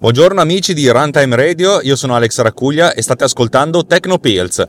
Buongiorno 0.00 0.40
amici 0.40 0.72
di 0.72 0.88
Runtime 0.88 1.36
Radio, 1.36 1.82
io 1.82 1.94
sono 1.94 2.14
Alex 2.14 2.40
Raccuglia 2.40 2.94
e 2.94 3.02
state 3.02 3.24
ascoltando 3.24 3.84
Techno 3.84 4.18
Pills. 4.18 4.66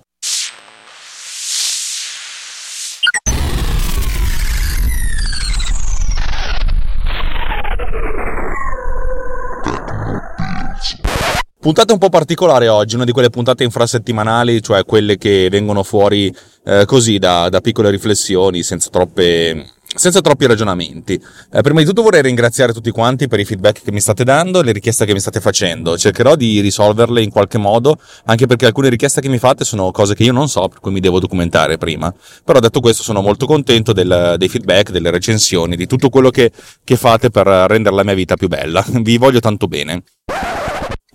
Puntata 11.62 11.94
un 11.94 12.00
po' 12.00 12.10
particolare 12.10 12.68
oggi, 12.68 12.96
una 12.96 13.06
di 13.06 13.14
quelle 13.14 13.30
puntate 13.30 13.64
infrasettimanali, 13.64 14.62
cioè 14.62 14.84
quelle 14.84 15.18
che 15.18 15.48
vengono 15.50 15.84
fuori 15.84 16.36
eh, 16.66 16.84
così 16.86 17.20
da, 17.20 17.48
da, 17.48 17.62
piccole 17.62 17.90
riflessioni, 17.90 18.64
senza, 18.64 18.90
troppe, 18.90 19.76
senza 19.96 20.22
troppi 20.22 20.46
ragionamenti. 20.46 21.22
Eh, 21.52 21.62
prima 21.62 21.80
di 21.80 21.86
tutto 21.86 22.02
vorrei 22.02 22.22
ringraziare 22.22 22.74
tutti 22.74 22.92
quanti 22.92 23.28
per 23.28 23.40
i 23.40 23.46
feedback 23.46 23.84
che 23.84 23.92
mi 23.92 24.00
state 24.00 24.24
dando 24.24 24.60
e 24.60 24.64
le 24.64 24.72
richieste 24.72 25.06
che 25.06 25.14
mi 25.14 25.20
state 25.20 25.40
facendo. 25.40 25.98
Cercherò 25.98 26.36
di 26.36 26.60
risolverle 26.62 27.22
in 27.22 27.30
qualche 27.30 27.58
modo, 27.58 27.98
anche 28.26 28.46
perché 28.48 28.66
alcune 28.66 28.90
richieste 28.90 29.22
che 29.22 29.30
mi 29.30 29.38
fate 29.38 29.64
sono 29.64 29.92
cose 29.92 30.16
che 30.16 30.24
io 30.24 30.34
non 30.34 30.48
so, 30.48 30.68
per 30.68 30.80
cui 30.80 30.92
mi 30.92 31.00
devo 31.00 31.20
documentare 31.20 31.78
prima. 31.78 32.14
Però 32.44 32.60
detto 32.60 32.80
questo 32.80 33.04
sono 33.04 33.22
molto 33.22 33.46
contento 33.46 33.94
del, 33.94 34.36
dei 34.38 34.50
feedback, 34.50 34.92
delle 34.92 35.12
recensioni, 35.12 35.76
di 35.76 35.88
tutto 35.88 36.10
quello 36.10 36.30
che, 36.30 36.52
che 36.84 36.96
fate 36.96 37.30
per 37.30 37.48
rendere 37.48 37.96
la 37.96 38.04
mia 38.04 38.14
vita 38.14 38.36
più 38.36 38.48
bella. 38.48 38.84
Vi 39.02 39.18
voglio 39.18 39.40
tanto 39.40 39.68
bene. 39.68 40.04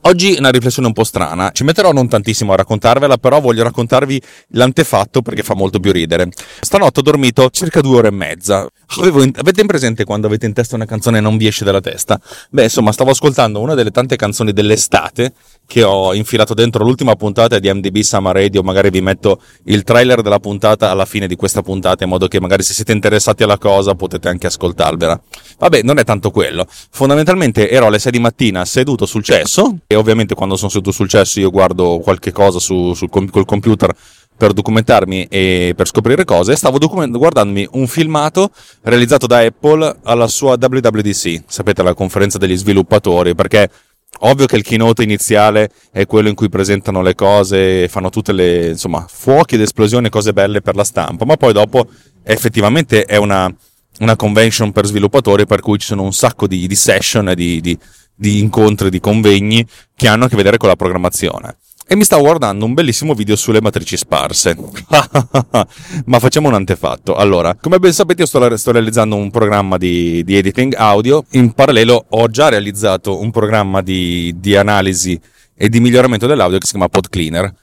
Oggi 0.06 0.36
una 0.38 0.50
riflessione 0.50 0.86
un 0.86 0.94
po' 0.94 1.02
strana, 1.02 1.50
ci 1.50 1.64
metterò 1.64 1.90
non 1.90 2.06
tantissimo 2.06 2.52
a 2.52 2.56
raccontarvela, 2.56 3.16
però 3.16 3.40
voglio 3.40 3.64
raccontarvi 3.64 4.22
l'antefatto 4.50 5.20
perché 5.20 5.42
fa 5.42 5.56
molto 5.56 5.80
più 5.80 5.90
ridere. 5.90 6.28
Stanotte 6.60 7.00
ho 7.00 7.02
dormito 7.02 7.50
circa 7.50 7.80
due 7.80 7.96
ore 7.96 8.08
e 8.08 8.12
mezza. 8.12 8.68
In... 8.98 9.32
avete 9.36 9.60
in 9.60 9.66
presente 9.66 10.04
quando 10.04 10.26
avete 10.26 10.46
in 10.46 10.52
testa 10.52 10.76
una 10.76 10.84
canzone 10.84 11.18
e 11.18 11.20
non 11.20 11.36
vi 11.36 11.46
esce 11.46 11.64
dalla 11.64 11.80
testa? 11.80 12.20
Beh, 12.50 12.64
insomma, 12.64 12.92
stavo 12.92 13.10
ascoltando 13.10 13.60
una 13.60 13.74
delle 13.74 13.90
tante 13.90 14.16
canzoni 14.16 14.52
dell'estate 14.52 15.32
che 15.66 15.82
ho 15.82 16.14
infilato 16.14 16.54
dentro 16.54 16.84
l'ultima 16.84 17.16
puntata 17.16 17.58
di 17.58 17.72
MDB 17.72 17.98
Summer 17.98 18.34
Radio, 18.34 18.62
magari 18.62 18.90
vi 18.90 19.00
metto 19.00 19.40
il 19.64 19.82
trailer 19.82 20.22
della 20.22 20.38
puntata 20.38 20.90
alla 20.90 21.04
fine 21.04 21.26
di 21.26 21.34
questa 21.34 21.62
puntata 21.62 22.04
in 22.04 22.10
modo 22.10 22.28
che 22.28 22.40
magari 22.40 22.62
se 22.62 22.72
siete 22.72 22.92
interessati 22.92 23.42
alla 23.42 23.58
cosa 23.58 23.94
potete 23.94 24.28
anche 24.28 24.46
ascoltarvela. 24.46 25.20
Vabbè, 25.58 25.82
non 25.82 25.98
è 25.98 26.04
tanto 26.04 26.30
quello. 26.30 26.66
Fondamentalmente 26.90 27.68
ero 27.68 27.86
alle 27.86 27.98
6 27.98 28.12
di 28.12 28.18
mattina 28.20 28.64
seduto 28.64 29.04
sul 29.06 29.24
cesso 29.24 29.78
e 29.86 29.96
ovviamente 29.96 30.34
quando 30.34 30.56
sono 30.56 30.70
seduto 30.70 30.92
sul 30.92 31.08
cesso 31.08 31.40
io 31.40 31.50
guardo 31.50 31.98
qualche 31.98 32.30
cosa 32.30 32.60
su, 32.60 32.94
sul, 32.94 33.10
col 33.10 33.44
computer 33.44 33.94
per 34.36 34.52
documentarmi 34.52 35.26
e 35.30 35.72
per 35.76 35.86
scoprire 35.86 36.24
cose 36.24 36.56
stavo 36.56 36.78
document- 36.78 37.16
guardandomi 37.16 37.66
un 37.72 37.86
filmato 37.86 38.50
realizzato 38.82 39.26
da 39.26 39.38
Apple 39.38 39.96
alla 40.02 40.28
sua 40.28 40.56
WWDC, 40.60 41.44
sapete 41.46 41.82
la 41.82 41.94
conferenza 41.94 42.38
degli 42.38 42.56
sviluppatori, 42.56 43.34
perché 43.34 43.70
ovvio 44.20 44.46
che 44.46 44.56
il 44.56 44.62
keynote 44.62 45.02
iniziale 45.02 45.70
è 45.90 46.06
quello 46.06 46.28
in 46.28 46.34
cui 46.34 46.48
presentano 46.48 47.02
le 47.02 47.14
cose 47.14 47.88
fanno 47.88 48.10
tutte 48.10 48.32
le 48.32 48.68
insomma 48.68 49.06
fuochi 49.08 49.54
ed 49.54 49.62
esplosioni, 49.62 50.08
cose 50.08 50.32
belle 50.32 50.60
per 50.60 50.76
la 50.76 50.84
stampa, 50.84 51.24
ma 51.24 51.36
poi 51.36 51.52
dopo 51.52 51.86
effettivamente 52.22 53.04
è 53.04 53.16
una, 53.16 53.52
una 54.00 54.16
convention 54.16 54.72
per 54.72 54.86
sviluppatori 54.86 55.46
per 55.46 55.60
cui 55.60 55.78
ci 55.78 55.86
sono 55.86 56.02
un 56.02 56.12
sacco 56.12 56.46
di, 56.46 56.66
di 56.66 56.74
session, 56.74 57.32
di, 57.34 57.60
di, 57.60 57.76
di 58.14 58.38
incontri, 58.38 58.90
di 58.90 59.00
convegni 59.00 59.66
che 59.94 60.08
hanno 60.08 60.24
a 60.24 60.28
che 60.28 60.36
vedere 60.36 60.56
con 60.56 60.68
la 60.68 60.76
programmazione. 60.76 61.56
E 61.88 61.94
mi 61.94 62.02
stavo 62.02 62.22
guardando 62.22 62.64
un 62.64 62.74
bellissimo 62.74 63.14
video 63.14 63.36
sulle 63.36 63.60
matrici 63.60 63.96
sparse. 63.96 64.56
Ma 66.06 66.18
facciamo 66.18 66.48
un 66.48 66.54
antefatto. 66.54 67.14
Allora, 67.14 67.54
come 67.54 67.78
ben 67.78 67.92
sapete, 67.92 68.22
io 68.22 68.26
sto, 68.26 68.56
sto 68.56 68.72
realizzando 68.72 69.14
un 69.14 69.30
programma 69.30 69.76
di, 69.76 70.24
di, 70.24 70.36
editing 70.36 70.74
audio. 70.74 71.24
In 71.30 71.52
parallelo 71.52 72.06
ho 72.08 72.26
già 72.26 72.48
realizzato 72.48 73.20
un 73.20 73.30
programma 73.30 73.82
di, 73.82 74.34
di 74.36 74.56
analisi 74.56 75.18
e 75.54 75.68
di 75.68 75.78
miglioramento 75.78 76.26
dell'audio 76.26 76.58
che 76.58 76.66
si 76.66 76.72
chiama 76.72 76.88
PodCleaner 76.88 77.54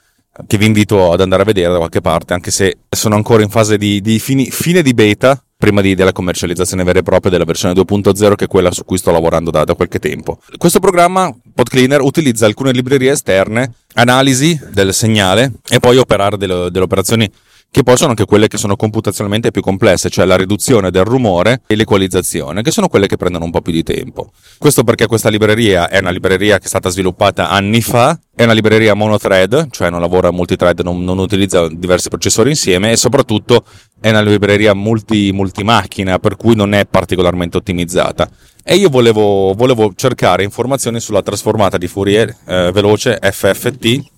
che 0.47 0.57
vi 0.57 0.65
invito 0.65 1.11
ad 1.11 1.21
andare 1.21 1.43
a 1.43 1.45
vedere 1.45 1.71
da 1.71 1.77
qualche 1.77 2.01
parte, 2.01 2.33
anche 2.33 2.49
se 2.49 2.79
sono 2.89 3.13
ancora 3.13 3.43
in 3.43 3.49
fase 3.49 3.77
di, 3.77 4.01
di 4.01 4.17
fini, 4.17 4.49
fine 4.49 4.81
di 4.81 4.93
beta, 4.95 5.39
prima 5.63 5.79
di, 5.79 5.95
della 5.95 6.11
commercializzazione 6.11 6.83
vera 6.83 6.99
e 6.99 7.03
propria 7.03 7.31
della 7.31 7.45
versione 7.45 7.73
2.0 7.73 8.35
che 8.35 8.45
è 8.45 8.47
quella 8.49 8.69
su 8.71 8.83
cui 8.83 8.97
sto 8.97 9.11
lavorando 9.11 9.49
da, 9.49 9.63
da 9.63 9.75
qualche 9.75 9.97
tempo. 9.97 10.39
Questo 10.57 10.81
programma 10.81 11.33
PodCleaner 11.55 12.01
utilizza 12.01 12.45
alcune 12.45 12.73
librerie 12.73 13.11
esterne, 13.11 13.71
analisi 13.93 14.59
del 14.73 14.93
segnale 14.93 15.53
e 15.69 15.79
poi 15.79 15.95
operare 15.95 16.35
delle, 16.35 16.69
delle 16.69 16.83
operazioni 16.83 17.31
che 17.73 17.81
poi 17.81 17.97
sono 17.97 18.11
anche 18.11 18.25
quelle 18.25 18.47
che 18.47 18.59
sono 18.59 18.75
computazionalmente 18.75 19.49
più 19.49 19.63
complesse, 19.63 20.11
cioè 20.11 20.25
la 20.25 20.37
riduzione 20.37 20.91
del 20.91 21.05
rumore 21.05 21.63
e 21.65 21.75
l'equalizzazione, 21.75 22.61
che 22.61 22.69
sono 22.69 22.87
quelle 22.87 23.07
che 23.07 23.17
prendono 23.17 23.45
un 23.45 23.49
po' 23.49 23.61
più 23.61 23.73
di 23.73 23.81
tempo. 23.81 24.31
Questo 24.59 24.83
perché 24.83 25.07
questa 25.07 25.29
libreria 25.29 25.89
è 25.89 25.97
una 25.97 26.11
libreria 26.11 26.59
che 26.59 26.65
è 26.65 26.67
stata 26.67 26.89
sviluppata 26.89 27.49
anni 27.49 27.81
fa, 27.81 28.15
è 28.35 28.43
una 28.43 28.53
libreria 28.53 28.93
monothread, 28.93 29.71
cioè 29.71 29.89
non 29.89 30.01
lavora 30.01 30.29
multithread, 30.29 30.81
non, 30.81 31.03
non 31.03 31.17
utilizza 31.17 31.67
diversi 31.67 32.09
processori 32.09 32.51
insieme 32.51 32.91
e 32.91 32.95
soprattutto 32.95 33.65
è 33.99 34.09
una 34.09 34.21
libreria 34.21 34.75
multi, 34.75 35.31
multimacchina, 35.31 36.19
per 36.19 36.35
cui 36.35 36.53
non 36.53 36.75
è 36.75 36.85
particolarmente 36.85 37.57
ottimizzata. 37.57 38.29
E 38.63 38.75
io 38.75 38.89
volevo, 38.89 39.55
volevo 39.55 39.93
cercare 39.95 40.43
informazioni 40.43 40.99
sulla 40.99 41.23
trasformata 41.23 41.79
di 41.79 41.87
Fourier 41.87 42.37
eh, 42.45 42.71
veloce 42.71 43.17
FFT 43.19 44.11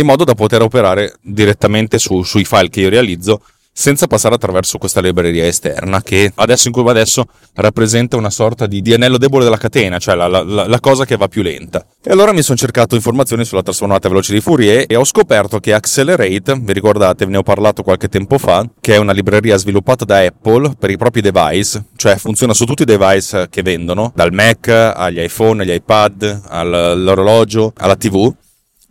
in 0.00 0.06
modo 0.06 0.24
da 0.24 0.34
poter 0.34 0.62
operare 0.62 1.14
direttamente 1.20 1.98
su, 1.98 2.22
sui 2.22 2.44
file 2.44 2.68
che 2.68 2.80
io 2.80 2.88
realizzo 2.88 3.40
senza 3.78 4.06
passare 4.06 4.34
attraverso 4.34 4.78
questa 4.78 5.02
libreria 5.02 5.44
esterna 5.44 6.00
che 6.00 6.32
adesso 6.36 6.68
in 6.68 6.72
cui 6.72 6.82
va 6.82 6.92
adesso 6.92 7.26
rappresenta 7.56 8.16
una 8.16 8.30
sorta 8.30 8.66
di, 8.66 8.80
di 8.80 8.94
anello 8.94 9.18
debole 9.18 9.44
della 9.44 9.58
catena, 9.58 9.98
cioè 9.98 10.14
la, 10.14 10.28
la, 10.28 10.42
la, 10.42 10.80
cosa 10.80 11.04
che 11.04 11.18
va 11.18 11.28
più 11.28 11.42
lenta. 11.42 11.84
E 12.02 12.10
allora 12.10 12.32
mi 12.32 12.40
sono 12.40 12.56
cercato 12.56 12.94
informazioni 12.94 13.44
sulla 13.44 13.62
trasformata 13.62 14.08
veloce 14.08 14.32
di 14.32 14.40
Fourier 14.40 14.86
e 14.88 14.96
ho 14.96 15.04
scoperto 15.04 15.60
che 15.60 15.74
Accelerate, 15.74 16.58
vi 16.58 16.72
ricordate, 16.72 17.26
ve 17.26 17.32
ne 17.32 17.36
ho 17.36 17.42
parlato 17.42 17.82
qualche 17.82 18.08
tempo 18.08 18.38
fa, 18.38 18.66
che 18.80 18.94
è 18.94 18.96
una 18.96 19.12
libreria 19.12 19.58
sviluppata 19.58 20.06
da 20.06 20.20
Apple 20.20 20.74
per 20.78 20.88
i 20.88 20.96
propri 20.96 21.20
device, 21.20 21.84
cioè 21.96 22.16
funziona 22.16 22.54
su 22.54 22.64
tutti 22.64 22.80
i 22.80 22.86
device 22.86 23.48
che 23.50 23.60
vendono, 23.60 24.10
dal 24.14 24.32
Mac 24.32 24.68
agli 24.68 25.20
iPhone, 25.20 25.62
agli 25.62 25.72
iPad, 25.72 26.44
all'orologio, 26.48 27.74
alla 27.76 27.96
TV, 27.96 28.32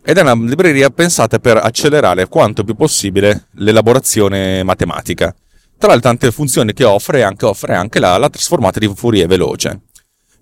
ed 0.08 0.18
è 0.18 0.20
una 0.20 0.34
libreria 0.34 0.88
pensata 0.88 1.40
per 1.40 1.56
accelerare 1.56 2.28
quanto 2.28 2.62
più 2.62 2.76
possibile 2.76 3.48
l'elaborazione 3.54 4.62
matematica. 4.62 5.34
Tra 5.76 5.92
le 5.94 6.00
tante 6.00 6.30
funzioni 6.30 6.72
che 6.72 6.84
offre, 6.84 7.24
anche, 7.24 7.44
offre 7.44 7.74
anche 7.74 7.98
la, 7.98 8.16
la 8.16 8.30
trasformata 8.30 8.78
di 8.78 8.88
Fourier 8.94 9.26
veloce. 9.26 9.80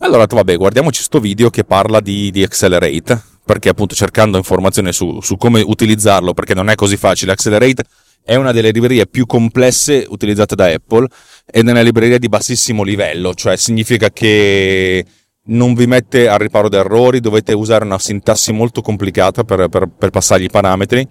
Allora 0.01 0.27
vabbè, 0.29 0.59
guardiamoci 0.59 0.99
questo 0.99 1.19
video 1.19 1.49
che 1.49 1.65
parla 1.65 2.01
di, 2.01 2.31
di 2.31 2.43
Accelerate, 2.43 3.19
perché 3.43 3.71
appunto 3.71 3.95
cercando 3.95 4.37
informazioni 4.37 4.93
su, 4.93 5.23
su 5.23 5.39
come 5.39 5.63
utilizzarlo, 5.63 6.35
perché 6.35 6.53
non 6.53 6.69
è 6.69 6.75
così 6.75 6.99
facile. 6.99 7.33
Accelerate 7.33 7.85
è 8.23 8.35
una 8.35 8.53
delle 8.53 8.71
librerie 8.71 9.07
più 9.07 9.25
complesse 9.25 10.05
utilizzate 10.07 10.55
da 10.55 10.67
Apple 10.67 11.07
ed 11.51 11.67
è 11.67 11.71
una 11.71 11.81
libreria 11.81 12.19
di 12.19 12.29
bassissimo 12.29 12.83
livello, 12.83 13.33
cioè 13.33 13.57
significa 13.57 14.11
che 14.11 15.07
non 15.47 15.75
vi 15.75 15.87
mette 15.87 16.28
al 16.28 16.38
riparo 16.38 16.69
da 16.69 16.78
errori, 16.78 17.21
dovete 17.21 17.53
usare 17.53 17.84
una 17.84 17.99
sintassi 17.99 18.53
molto 18.53 18.80
complicata 18.80 19.45
per, 19.45 19.69
per, 19.69 19.89
per 19.89 20.10
passargli 20.10 20.45
i 20.45 20.51
parametri. 20.51 21.07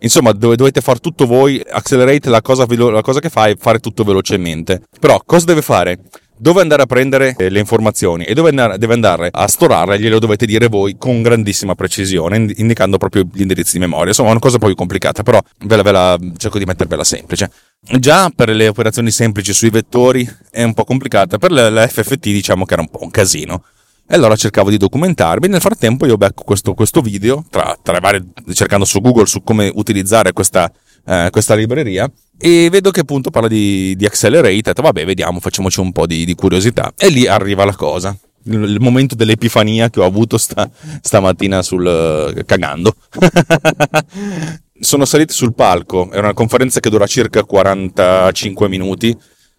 Insomma, 0.00 0.32
dovete 0.32 0.80
fare 0.80 0.98
tutto 1.00 1.26
voi, 1.26 1.60
Accelerate 1.68 2.28
la 2.28 2.42
cosa, 2.42 2.66
la 2.68 3.02
cosa 3.02 3.20
che 3.20 3.30
fa 3.30 3.46
è 3.46 3.56
fare 3.56 3.78
tutto 3.80 4.04
velocemente. 4.04 4.82
Però 5.00 5.20
cosa 5.24 5.46
deve 5.46 5.62
fare? 5.62 5.98
Dove 6.40 6.60
andare 6.60 6.82
a 6.82 6.86
prendere 6.86 7.34
eh, 7.36 7.48
le 7.48 7.58
informazioni 7.58 8.22
e 8.22 8.32
dove 8.32 8.50
andare, 8.50 8.78
deve 8.78 8.94
andare 8.94 9.28
a 9.32 9.48
storarle, 9.48 9.98
glielo 9.98 10.20
dovete 10.20 10.46
dire 10.46 10.68
voi 10.68 10.94
con 10.96 11.20
grandissima 11.20 11.74
precisione, 11.74 12.52
indicando 12.58 12.96
proprio 12.96 13.24
gli 13.32 13.40
indirizzi 13.40 13.72
di 13.72 13.80
memoria. 13.80 14.08
Insomma, 14.08 14.28
è 14.28 14.30
una 14.32 14.40
cosa 14.40 14.58
poi 14.58 14.76
complicata, 14.76 15.24
però 15.24 15.40
ve 15.64 15.76
la, 15.76 15.82
ve 15.82 15.90
la, 15.90 16.18
cerco 16.36 16.58
di 16.58 16.64
mettervela 16.64 17.02
semplice. 17.02 17.50
Già 17.80 18.30
per 18.32 18.50
le 18.50 18.68
operazioni 18.68 19.10
semplici 19.10 19.52
sui 19.52 19.70
vettori 19.70 20.28
è 20.52 20.62
un 20.62 20.74
po' 20.74 20.84
complicata, 20.84 21.38
per 21.38 21.50
la 21.50 21.88
FFT 21.88 22.20
diciamo 22.20 22.64
che 22.64 22.74
era 22.74 22.82
un 22.82 22.88
po' 22.88 23.02
un 23.02 23.10
casino. 23.10 23.64
E 24.10 24.14
allora 24.14 24.36
cercavo 24.36 24.70
di 24.70 24.78
documentarmi. 24.78 25.48
Nel 25.48 25.60
frattempo 25.60 26.06
io 26.06 26.16
becco 26.16 26.42
questo, 26.42 26.72
questo 26.72 27.02
video, 27.02 27.44
tra, 27.50 27.76
tra 27.82 28.00
varie, 28.00 28.24
cercando 28.54 28.86
su 28.86 29.02
Google 29.02 29.26
su 29.26 29.42
come 29.42 29.70
utilizzare 29.74 30.32
questa, 30.32 30.72
eh, 31.04 31.28
questa 31.30 31.54
libreria, 31.54 32.10
e 32.38 32.70
vedo 32.70 32.90
che 32.90 33.00
appunto 33.00 33.28
parla 33.28 33.48
di, 33.48 33.94
di 33.96 34.06
Accelerate. 34.06 34.72
Vabbè, 34.80 35.04
vediamo, 35.04 35.40
facciamoci 35.40 35.80
un 35.80 35.92
po' 35.92 36.06
di, 36.06 36.24
di 36.24 36.34
curiosità. 36.34 36.90
E 36.96 37.10
lì 37.10 37.26
arriva 37.26 37.66
la 37.66 37.74
cosa. 37.74 38.16
il 38.44 38.78
momento 38.80 39.14
dell'epifania 39.14 39.90
che 39.90 40.00
ho 40.00 40.06
avuto 40.06 40.38
sta, 40.38 40.70
stamattina 41.02 41.60
sul 41.60 42.42
cagando. 42.46 42.94
Sono 44.80 45.04
saliti 45.04 45.34
sul 45.34 45.52
palco, 45.52 46.10
è 46.10 46.18
una 46.18 46.32
conferenza 46.32 46.80
che 46.80 46.88
dura 46.88 47.06
circa 47.06 47.42
45 47.42 48.68
minuti 48.68 49.14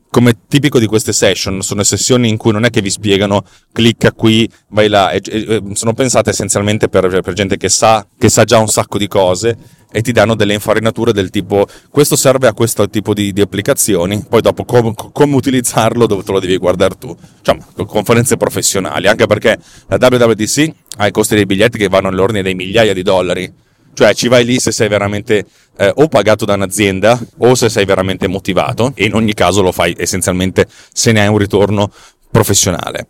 come 0.10 0.38
tipico 0.48 0.80
di 0.80 0.88
queste 0.88 1.14
session, 1.14 1.62
sono 1.62 1.84
sessioni 1.84 2.30
in 2.30 2.38
cui 2.38 2.52
non 2.52 2.66
è 2.66 2.70
che 2.70 2.82
vi 2.82 2.90
spiegano 2.90 3.44
clicca 3.72 4.12
qui, 4.12 4.50
vai 4.70 4.88
là, 4.88 5.12
e, 5.12 5.22
e, 5.24 5.62
sono 5.74 5.94
pensate 5.94 6.32
essenzialmente 6.32 6.90
per, 6.90 7.22
per 7.22 7.34
gente 7.34 7.58
che 7.58 7.70
sa, 7.70 8.06
che 8.18 8.30
sa, 8.30 8.44
già 8.44 8.58
un 8.58 8.68
sacco 8.68 8.98
di 8.98 9.08
cose 9.08 9.58
e 9.92 10.02
ti 10.02 10.12
danno 10.12 10.36
delle 10.36 10.54
infarinature 10.54 11.12
del 11.12 11.32
tipo 11.32 11.68
questo 11.90 12.16
serve 12.16 12.48
a 12.48 12.54
questo 12.54 12.88
tipo 12.90 13.14
di, 13.14 13.34
di 13.34 13.42
applicazioni, 13.42 14.24
poi 14.28 14.42
dopo 14.42 14.66
com, 14.66 14.94
come 14.94 15.36
utilizzarlo 15.36 16.06
dove 16.06 16.24
te 16.24 16.32
lo 16.32 16.40
devi 16.40 16.58
guardare 16.58 16.96
tu. 16.98 17.16
Diciamo, 17.38 17.66
conferenze 17.86 18.38
professionali, 18.38 19.08
anche 19.08 19.26
perché 19.28 19.58
la 19.88 19.98
WWDC 20.00 20.74
ha 20.98 21.08
i 21.08 21.12
costi 21.12 21.36
dei 21.36 21.46
biglietti 21.46 21.78
che 21.78 21.88
vanno 21.88 22.08
all'ordine 22.08 22.42
dei 22.42 22.56
migliaia 22.56 22.94
di 22.94 23.04
dollari 23.04 23.52
cioè 24.00 24.16
ci 24.16 24.30
vai 24.30 24.46
lì 24.46 24.60
se 24.62 24.72
sei 24.72 24.88
veramente 24.88 25.46
eh, 25.78 25.92
o 25.94 26.08
pagato 26.08 26.46
da 26.46 26.54
un'azienda 26.54 27.20
o 27.40 27.54
se 27.54 27.68
sei 27.68 27.84
veramente 27.84 28.28
motivato 28.28 28.94
e 28.96 29.04
in 29.04 29.14
ogni 29.14 29.34
caso 29.34 29.62
lo 29.62 29.74
fai 29.74 29.94
essenzialmente 29.98 30.68
se 30.94 31.12
ne 31.12 31.20
hai 31.20 31.28
un 31.28 31.38
ritorno 31.38 31.92
professionale. 32.32 33.08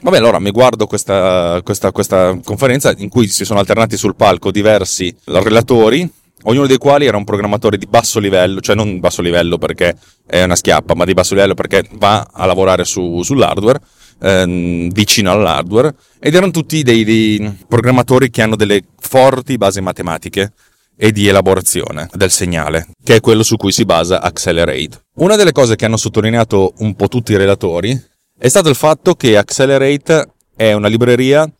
Vabbè, 0.00 0.16
allora 0.16 0.38
mi 0.38 0.50
guardo 0.50 0.86
questa, 0.86 1.60
questa, 1.62 1.92
questa 1.92 2.38
conferenza 2.42 2.94
in 2.96 3.10
cui 3.10 3.28
si 3.28 3.44
sono 3.44 3.58
alternati 3.58 3.98
sul 3.98 4.16
palco 4.16 4.50
diversi 4.50 5.14
relatori, 5.26 6.10
ognuno 6.44 6.66
dei 6.66 6.78
quali 6.78 7.04
era 7.04 7.18
un 7.18 7.24
programmatore 7.24 7.76
di 7.76 7.86
basso 7.86 8.18
livello, 8.18 8.60
cioè 8.60 8.74
non 8.74 9.00
basso 9.00 9.20
livello 9.20 9.58
perché 9.58 9.94
è 10.24 10.42
una 10.42 10.56
schiappa, 10.56 10.94
ma 10.94 11.04
di 11.04 11.12
basso 11.12 11.34
livello 11.34 11.52
perché 11.52 11.86
va 11.96 12.26
a 12.32 12.46
lavorare 12.46 12.84
su, 12.84 13.20
sull'hardware 13.20 13.80
ehm, 14.20 14.90
vicino 14.90 15.30
all'hardware 15.30 15.94
ed 16.18 16.34
erano 16.34 16.52
tutti 16.52 16.82
dei, 16.82 17.04
dei 17.04 17.58
programmatori 17.68 18.30
che 18.30 18.42
hanno 18.42 18.56
delle 18.56 18.82
forti 18.98 19.56
basi 19.56 19.80
matematiche 19.80 20.52
e 20.96 21.12
di 21.12 21.26
elaborazione 21.26 22.08
del 22.12 22.30
segnale, 22.30 22.88
che 23.02 23.16
è 23.16 23.20
quello 23.20 23.42
su 23.42 23.56
cui 23.56 23.72
si 23.72 23.84
basa 23.84 24.20
Accelerate. 24.20 25.06
Una 25.16 25.36
delle 25.36 25.52
cose 25.52 25.76
che 25.76 25.84
hanno 25.84 25.96
sottolineato 25.96 26.74
un 26.78 26.94
po' 26.94 27.08
tutti 27.08 27.32
i 27.32 27.36
relatori 27.36 28.00
è 28.38 28.48
stato 28.48 28.68
il 28.68 28.76
fatto 28.76 29.14
che 29.14 29.36
Accelerate 29.36 30.32
è 30.54 30.72
una 30.72 30.88
libreria 30.88 31.50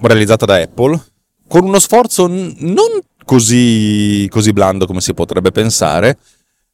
realizzata 0.00 0.46
da 0.46 0.56
Apple 0.56 1.00
con 1.48 1.64
uno 1.64 1.78
sforzo 1.78 2.26
non 2.26 3.00
così, 3.24 4.26
così 4.30 4.52
blando 4.52 4.86
come 4.86 5.00
si 5.00 5.14
potrebbe 5.14 5.50
pensare 5.50 6.18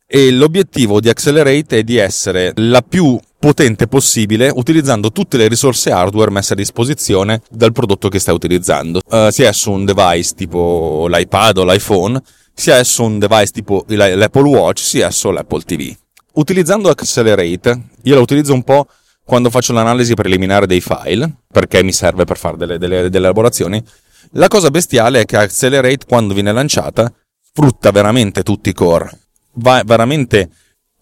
e 0.06 0.30
l'obiettivo 0.30 1.00
di 1.00 1.08
Accelerate 1.08 1.78
è 1.78 1.82
di 1.82 1.96
essere 1.96 2.52
la 2.56 2.82
più 2.82 3.18
potente 3.44 3.88
possibile 3.88 4.50
utilizzando 4.50 5.12
tutte 5.12 5.36
le 5.36 5.48
risorse 5.48 5.90
hardware 5.90 6.30
messe 6.30 6.54
a 6.54 6.56
disposizione 6.56 7.42
dal 7.50 7.72
prodotto 7.72 8.08
che 8.08 8.18
stai 8.18 8.34
utilizzando, 8.34 9.02
uh, 9.04 9.28
sia 9.28 9.50
esso 9.50 9.70
un 9.70 9.84
device 9.84 10.32
tipo 10.34 11.06
l'iPad 11.10 11.58
o 11.58 11.64
l'iPhone, 11.64 12.22
sia 12.54 12.76
esso 12.76 13.02
un 13.02 13.18
device 13.18 13.50
tipo 13.50 13.84
l'Apple 13.88 14.48
Watch, 14.48 14.78
sia 14.78 15.08
esso 15.08 15.30
l'Apple 15.30 15.60
TV. 15.60 15.94
Utilizzando 16.36 16.88
Accelerate, 16.88 17.88
io 18.04 18.14
la 18.14 18.22
utilizzo 18.22 18.54
un 18.54 18.62
po' 18.62 18.86
quando 19.22 19.50
faccio 19.50 19.74
l'analisi 19.74 20.14
preliminare 20.14 20.66
dei 20.66 20.80
file, 20.80 21.30
perché 21.52 21.82
mi 21.82 21.92
serve 21.92 22.24
per 22.24 22.38
fare 22.38 22.56
delle, 22.56 22.78
delle, 22.78 23.10
delle 23.10 23.26
elaborazioni. 23.26 23.84
La 24.30 24.48
cosa 24.48 24.70
bestiale 24.70 25.20
è 25.20 25.24
che 25.26 25.36
Accelerate, 25.36 26.06
quando 26.08 26.32
viene 26.32 26.50
lanciata, 26.50 27.12
sfrutta 27.42 27.90
veramente 27.90 28.42
tutti 28.42 28.70
i 28.70 28.72
core, 28.72 29.10
va 29.56 29.82
veramente 29.84 30.48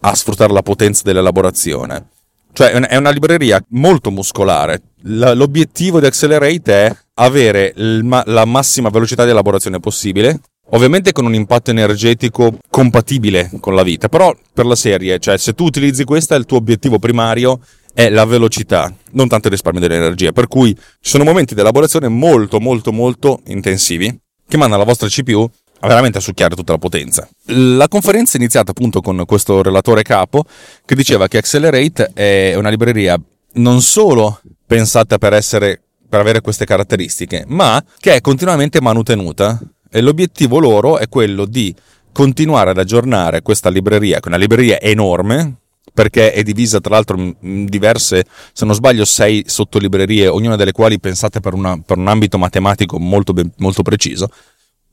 a 0.01 0.13
sfruttare 0.13 0.51
la 0.51 0.61
potenza 0.61 1.03
dell'elaborazione. 1.05 2.11
Cioè 2.53 2.69
è 2.71 2.95
una 2.95 3.09
libreria 3.09 3.63
molto 3.69 4.11
muscolare. 4.11 4.81
L'obiettivo 5.01 5.99
di 5.99 6.05
Accelerate 6.05 6.73
è 6.73 6.95
avere 7.15 7.73
la 7.75 8.45
massima 8.45 8.89
velocità 8.89 9.25
di 9.25 9.31
elaborazione 9.31 9.79
possibile, 9.79 10.39
ovviamente 10.69 11.11
con 11.11 11.25
un 11.25 11.33
impatto 11.33 11.71
energetico 11.71 12.59
compatibile 12.69 13.49
con 13.59 13.73
la 13.75 13.83
vita, 13.83 14.07
però 14.07 14.33
per 14.53 14.65
la 14.65 14.75
serie, 14.75 15.19
cioè 15.19 15.37
se 15.37 15.53
tu 15.53 15.65
utilizzi 15.65 16.03
questa 16.03 16.35
il 16.35 16.45
tuo 16.45 16.57
obiettivo 16.57 16.99
primario 16.99 17.59
è 17.93 18.09
la 18.09 18.25
velocità, 18.25 18.93
non 19.11 19.27
tanto 19.27 19.47
il 19.47 19.53
risparmio 19.53 19.81
dell'energia, 19.81 20.31
per 20.31 20.47
cui 20.47 20.73
ci 20.73 21.09
sono 21.09 21.23
momenti 21.23 21.55
di 21.55 21.59
elaborazione 21.59 22.07
molto 22.07 22.59
molto 22.59 22.91
molto 22.91 23.41
intensivi 23.47 24.15
che 24.47 24.57
mandano 24.57 24.81
la 24.81 24.87
vostra 24.87 25.07
CPU 25.07 25.49
veramente 25.87 26.17
a 26.17 26.21
succhiare 26.21 26.55
tutta 26.55 26.73
la 26.73 26.77
potenza. 26.77 27.27
La 27.45 27.87
conferenza 27.87 28.33
è 28.33 28.39
iniziata 28.39 28.71
appunto 28.71 29.01
con 29.01 29.23
questo 29.25 29.61
relatore 29.61 30.01
capo 30.01 30.45
che 30.85 30.95
diceva 30.95 31.27
che 31.27 31.37
Accelerate 31.37 32.11
è 32.13 32.55
una 32.55 32.69
libreria 32.69 33.19
non 33.53 33.81
solo 33.81 34.41
pensata 34.65 35.17
per 35.17 35.33
essere 35.33 35.81
per 36.13 36.21
avere 36.21 36.41
queste 36.41 36.65
caratteristiche, 36.65 37.43
ma 37.47 37.83
che 37.99 38.13
è 38.13 38.21
continuamente 38.21 38.79
manutenuta 38.79 39.59
e 39.89 39.99
l'obiettivo 39.99 40.59
loro 40.59 40.99
è 40.99 41.09
quello 41.09 41.45
di 41.45 41.73
continuare 42.11 42.69
ad 42.69 42.77
aggiornare 42.77 43.41
questa 43.41 43.69
libreria, 43.69 44.19
che 44.19 44.25
è 44.25 44.27
una 44.27 44.37
libreria 44.37 44.79
enorme, 44.79 45.55
perché 45.91 46.31
è 46.31 46.43
divisa 46.43 46.79
tra 46.79 46.93
l'altro 46.93 47.17
in 47.17 47.65
diverse, 47.65 48.25
se 48.53 48.63
non 48.63 48.75
sbaglio, 48.75 49.05
sei 49.05 49.43
sottolibrerie, 49.47 50.27
ognuna 50.27 50.55
delle 50.55 50.71
quali 50.71 50.99
pensate 50.99 51.39
per, 51.39 51.55
una, 51.55 51.79
per 51.83 51.97
un 51.97 52.07
ambito 52.07 52.37
matematico 52.37 52.99
molto, 52.99 53.33
ben, 53.33 53.51
molto 53.57 53.81
preciso, 53.81 54.29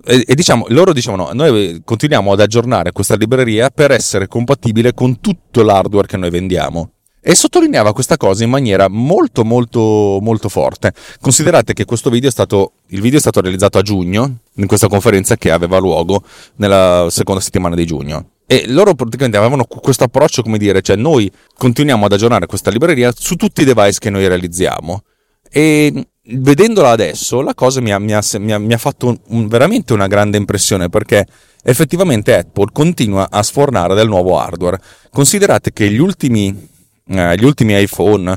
e, 0.05 0.25
e 0.27 0.35
diciamo, 0.35 0.67
loro 0.69 0.93
dicevano, 0.93 1.31
noi 1.33 1.83
continuiamo 1.85 2.33
ad 2.33 2.41
aggiornare 2.41 2.93
questa 2.93 3.17
libreria 3.17 3.71
per 3.71 3.91
essere 3.91 4.27
compatibile 4.27 4.95
con 4.95 5.21
tutto 5.21 5.63
l'hardware 5.63 6.07
che 6.07 6.17
noi 6.17 6.31
vendiamo. 6.31 6.93
E 7.23 7.35
sottolineava 7.35 7.93
questa 7.93 8.17
cosa 8.17 8.45
in 8.45 8.51
maniera 8.51 8.89
molto 8.89 9.45
molto 9.45 10.19
molto 10.23 10.49
forte. 10.49 10.95
Considerate 11.21 11.75
che 11.75 11.85
questo 11.85 12.09
video 12.09 12.31
è 12.31 12.33
stato, 12.33 12.73
il 12.89 13.03
video 13.03 13.19
è 13.19 13.21
stato 13.21 13.43
realizzato 13.43 13.77
a 13.77 13.83
giugno, 13.83 14.39
in 14.55 14.67
questa 14.67 14.89
conferenza 14.89 15.37
che 15.37 15.51
aveva 15.51 15.77
luogo 15.77 16.23
nella 16.57 17.09
seconda 17.11 17.43
settimana 17.43 17.75
di 17.75 17.85
giugno. 17.85 18.31
E 18.47 18.65
loro 18.69 18.95
praticamente 18.95 19.37
avevano 19.37 19.65
questo 19.65 20.05
approccio, 20.05 20.43
come 20.43 20.57
dire, 20.57 20.81
cioè 20.81 20.97
noi 20.97 21.31
continuiamo 21.57 22.07
ad 22.07 22.13
aggiornare 22.13 22.47
questa 22.47 22.71
libreria 22.71 23.13
su 23.15 23.37
tutti 23.37 23.61
i 23.61 23.65
device 23.67 23.99
che 23.99 24.09
noi 24.09 24.27
realizziamo. 24.27 25.03
E 25.53 26.07
vedendola 26.33 26.91
adesso, 26.91 27.41
la 27.41 27.55
cosa 27.55 27.81
mi 27.81 27.93
ha, 27.93 27.99
mi 27.99 28.13
ha, 28.13 28.23
mi 28.39 28.53
ha, 28.53 28.59
mi 28.59 28.73
ha 28.73 28.79
fatto 28.79 29.19
un, 29.29 29.49
veramente 29.49 29.93
una 29.93 30.07
grande 30.07 30.37
impressione 30.37 30.89
perché 30.89 31.27
effettivamente 31.63 32.37
Apple 32.37 32.71
continua 32.73 33.29
a 33.31 33.43
sfornare 33.43 33.95
del 33.95 34.09
nuovo 34.09 34.39
hardware. 34.39 34.81
Considerate 35.11 35.73
che 35.73 35.91
gli 35.91 35.99
ultimi, 35.99 36.69
eh, 37.07 37.37
gli 37.37 37.45
ultimi 37.45 37.81
iPhone, 37.81 38.37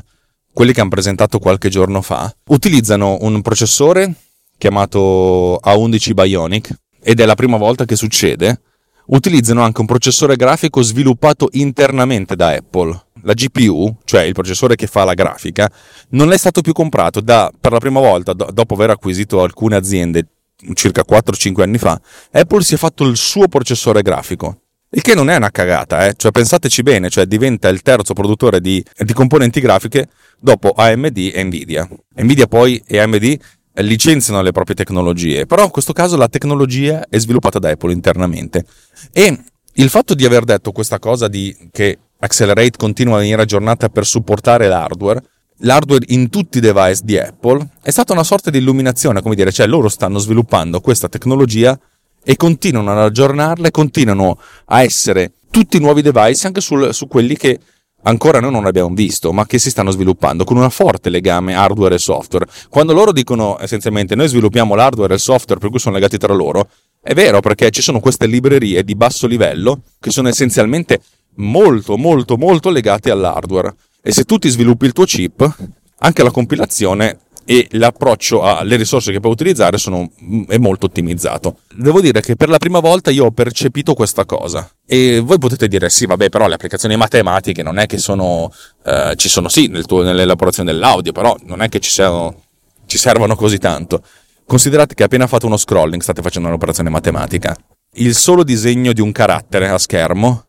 quelli 0.52 0.72
che 0.72 0.80
hanno 0.80 0.90
presentato 0.90 1.38
qualche 1.38 1.68
giorno 1.68 2.00
fa, 2.00 2.32
utilizzano 2.48 3.18
un 3.20 3.42
processore 3.42 4.14
chiamato 4.56 5.60
A11 5.62 6.12
Bionic 6.12 6.74
ed 7.02 7.20
è 7.20 7.26
la 7.26 7.34
prima 7.34 7.56
volta 7.56 7.84
che 7.84 7.96
succede. 7.96 8.60
Utilizzano 9.06 9.62
anche 9.62 9.80
un 9.80 9.86
processore 9.86 10.36
grafico 10.36 10.80
sviluppato 10.80 11.48
internamente 11.52 12.36
da 12.36 12.48
Apple 12.48 13.04
la 13.24 13.34
GPU, 13.34 13.96
cioè 14.04 14.22
il 14.22 14.32
processore 14.32 14.76
che 14.76 14.86
fa 14.86 15.04
la 15.04 15.14
grafica, 15.14 15.70
non 16.10 16.32
è 16.32 16.38
stato 16.38 16.60
più 16.60 16.72
comprato 16.72 17.20
da, 17.20 17.50
per 17.58 17.72
la 17.72 17.78
prima 17.78 18.00
volta, 18.00 18.32
do, 18.32 18.48
dopo 18.52 18.74
aver 18.74 18.90
acquisito 18.90 19.42
alcune 19.42 19.76
aziende 19.76 20.26
circa 20.74 21.04
4-5 21.06 21.62
anni 21.62 21.78
fa, 21.78 22.00
Apple 22.30 22.62
si 22.62 22.74
è 22.74 22.76
fatto 22.76 23.04
il 23.04 23.16
suo 23.16 23.48
processore 23.48 24.02
grafico. 24.02 24.60
Il 24.90 25.02
che 25.02 25.14
non 25.14 25.28
è 25.28 25.36
una 25.36 25.50
cagata, 25.50 26.06
eh? 26.06 26.14
cioè 26.16 26.30
pensateci 26.30 26.82
bene, 26.82 27.10
cioè 27.10 27.26
diventa 27.26 27.68
il 27.68 27.82
terzo 27.82 28.14
produttore 28.14 28.60
di, 28.60 28.82
di 28.96 29.12
componenti 29.12 29.60
grafiche 29.60 30.08
dopo 30.38 30.70
AMD 30.70 31.32
e 31.34 31.42
Nvidia. 31.42 31.88
Nvidia 32.16 32.46
poi 32.46 32.80
e 32.86 32.98
AMD 32.98 33.36
licenziano 33.78 34.40
le 34.40 34.52
proprie 34.52 34.76
tecnologie, 34.76 35.46
però 35.46 35.64
in 35.64 35.70
questo 35.70 35.92
caso 35.92 36.16
la 36.16 36.28
tecnologia 36.28 37.06
è 37.08 37.18
sviluppata 37.18 37.58
da 37.58 37.70
Apple 37.70 37.92
internamente. 37.92 38.64
E 39.12 39.36
il 39.72 39.88
fatto 39.88 40.14
di 40.14 40.24
aver 40.24 40.44
detto 40.44 40.70
questa 40.70 41.00
cosa 41.00 41.26
di 41.26 41.56
che 41.72 41.98
Accelerate 42.24 42.78
continua 42.78 43.16
a 43.16 43.18
venire 43.18 43.42
aggiornata 43.42 43.90
per 43.90 44.06
supportare 44.06 44.66
l'hardware, 44.66 45.22
l'hardware 45.58 46.06
in 46.08 46.30
tutti 46.30 46.56
i 46.56 46.60
device 46.62 47.02
di 47.04 47.18
Apple, 47.18 47.68
è 47.82 47.90
stata 47.90 48.14
una 48.14 48.24
sorta 48.24 48.48
di 48.48 48.56
illuminazione, 48.56 49.20
come 49.20 49.34
dire, 49.34 49.52
cioè 49.52 49.66
loro 49.66 49.90
stanno 49.90 50.16
sviluppando 50.16 50.80
questa 50.80 51.10
tecnologia 51.10 51.78
e 52.24 52.36
continuano 52.36 52.92
ad 52.92 52.98
aggiornarla 52.98 53.66
e 53.66 53.70
continuano 53.70 54.38
a 54.64 54.82
essere 54.82 55.32
tutti 55.50 55.78
nuovi 55.78 56.00
device 56.00 56.46
anche 56.46 56.62
sul, 56.62 56.94
su 56.94 57.08
quelli 57.08 57.36
che 57.36 57.60
ancora 58.04 58.40
noi 58.40 58.52
non 58.52 58.64
abbiamo 58.64 58.94
visto, 58.94 59.30
ma 59.34 59.44
che 59.44 59.58
si 59.58 59.68
stanno 59.68 59.90
sviluppando 59.90 60.44
con 60.44 60.56
un 60.56 60.70
forte 60.70 61.10
legame 61.10 61.52
hardware 61.52 61.96
e 61.96 61.98
software. 61.98 62.46
Quando 62.70 62.94
loro 62.94 63.12
dicono 63.12 63.58
essenzialmente 63.60 64.14
noi 64.14 64.28
sviluppiamo 64.28 64.74
l'hardware 64.74 65.12
e 65.12 65.16
il 65.16 65.20
software 65.20 65.60
per 65.60 65.68
cui 65.68 65.78
sono 65.78 65.96
legati 65.96 66.16
tra 66.16 66.32
loro, 66.32 66.70
è 67.02 67.12
vero 67.12 67.40
perché 67.40 67.70
ci 67.70 67.82
sono 67.82 68.00
queste 68.00 68.26
librerie 68.26 68.82
di 68.82 68.94
basso 68.94 69.26
livello 69.26 69.82
che 70.00 70.10
sono 70.10 70.28
essenzialmente 70.28 71.02
molto 71.36 71.96
molto 71.96 72.36
molto 72.36 72.70
legati 72.70 73.10
all'hardware 73.10 73.74
e 74.02 74.12
se 74.12 74.24
tu 74.24 74.38
ti 74.38 74.48
sviluppi 74.48 74.86
il 74.86 74.92
tuo 74.92 75.04
chip 75.04 75.56
anche 75.98 76.22
la 76.22 76.30
compilazione 76.30 77.18
e 77.46 77.68
l'approccio 77.72 78.42
alle 78.42 78.76
risorse 78.76 79.12
che 79.12 79.20
puoi 79.20 79.32
utilizzare 79.32 79.76
sono, 79.76 80.10
mm, 80.22 80.44
è 80.48 80.56
molto 80.58 80.86
ottimizzato. 80.86 81.58
Devo 81.74 82.00
dire 82.00 82.20
che 82.20 82.36
per 82.36 82.48
la 82.48 82.58
prima 82.58 82.80
volta 82.80 83.10
io 83.10 83.26
ho 83.26 83.30
percepito 83.30 83.94
questa 83.94 84.24
cosa 84.24 84.70
e 84.86 85.20
voi 85.20 85.38
potete 85.38 85.68
dire 85.68 85.90
sì 85.90 86.06
vabbè 86.06 86.30
però 86.30 86.48
le 86.48 86.54
applicazioni 86.54 86.96
matematiche 86.96 87.62
non 87.62 87.78
è 87.78 87.86
che 87.86 87.98
sono, 87.98 88.50
eh, 88.84 89.12
ci 89.16 89.28
sono 89.28 89.48
sì 89.48 89.66
nel 89.66 89.84
tuo, 89.84 90.02
nell'elaborazione 90.02 90.72
dell'audio 90.72 91.12
però 91.12 91.36
non 91.44 91.60
è 91.60 91.68
che 91.68 91.80
ci, 91.80 91.90
siano, 91.90 92.42
ci 92.86 92.98
servono 92.98 93.36
così 93.36 93.58
tanto. 93.58 94.02
Considerate 94.46 94.94
che 94.94 95.04
appena 95.04 95.26
fatto 95.26 95.46
uno 95.46 95.56
scrolling 95.56 96.02
state 96.02 96.22
facendo 96.22 96.48
un'operazione 96.48 96.90
matematica. 96.90 97.56
Il 97.96 98.14
solo 98.14 98.42
disegno 98.42 98.92
di 98.92 99.00
un 99.00 99.12
carattere 99.12 99.68
a 99.68 99.78
schermo, 99.78 100.46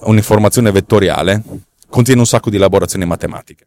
un'informazione 0.00 0.70
vettoriale, 0.70 1.42
contiene 1.88 2.20
un 2.20 2.26
sacco 2.26 2.50
di 2.50 2.56
elaborazioni 2.56 3.04
matematiche. 3.04 3.66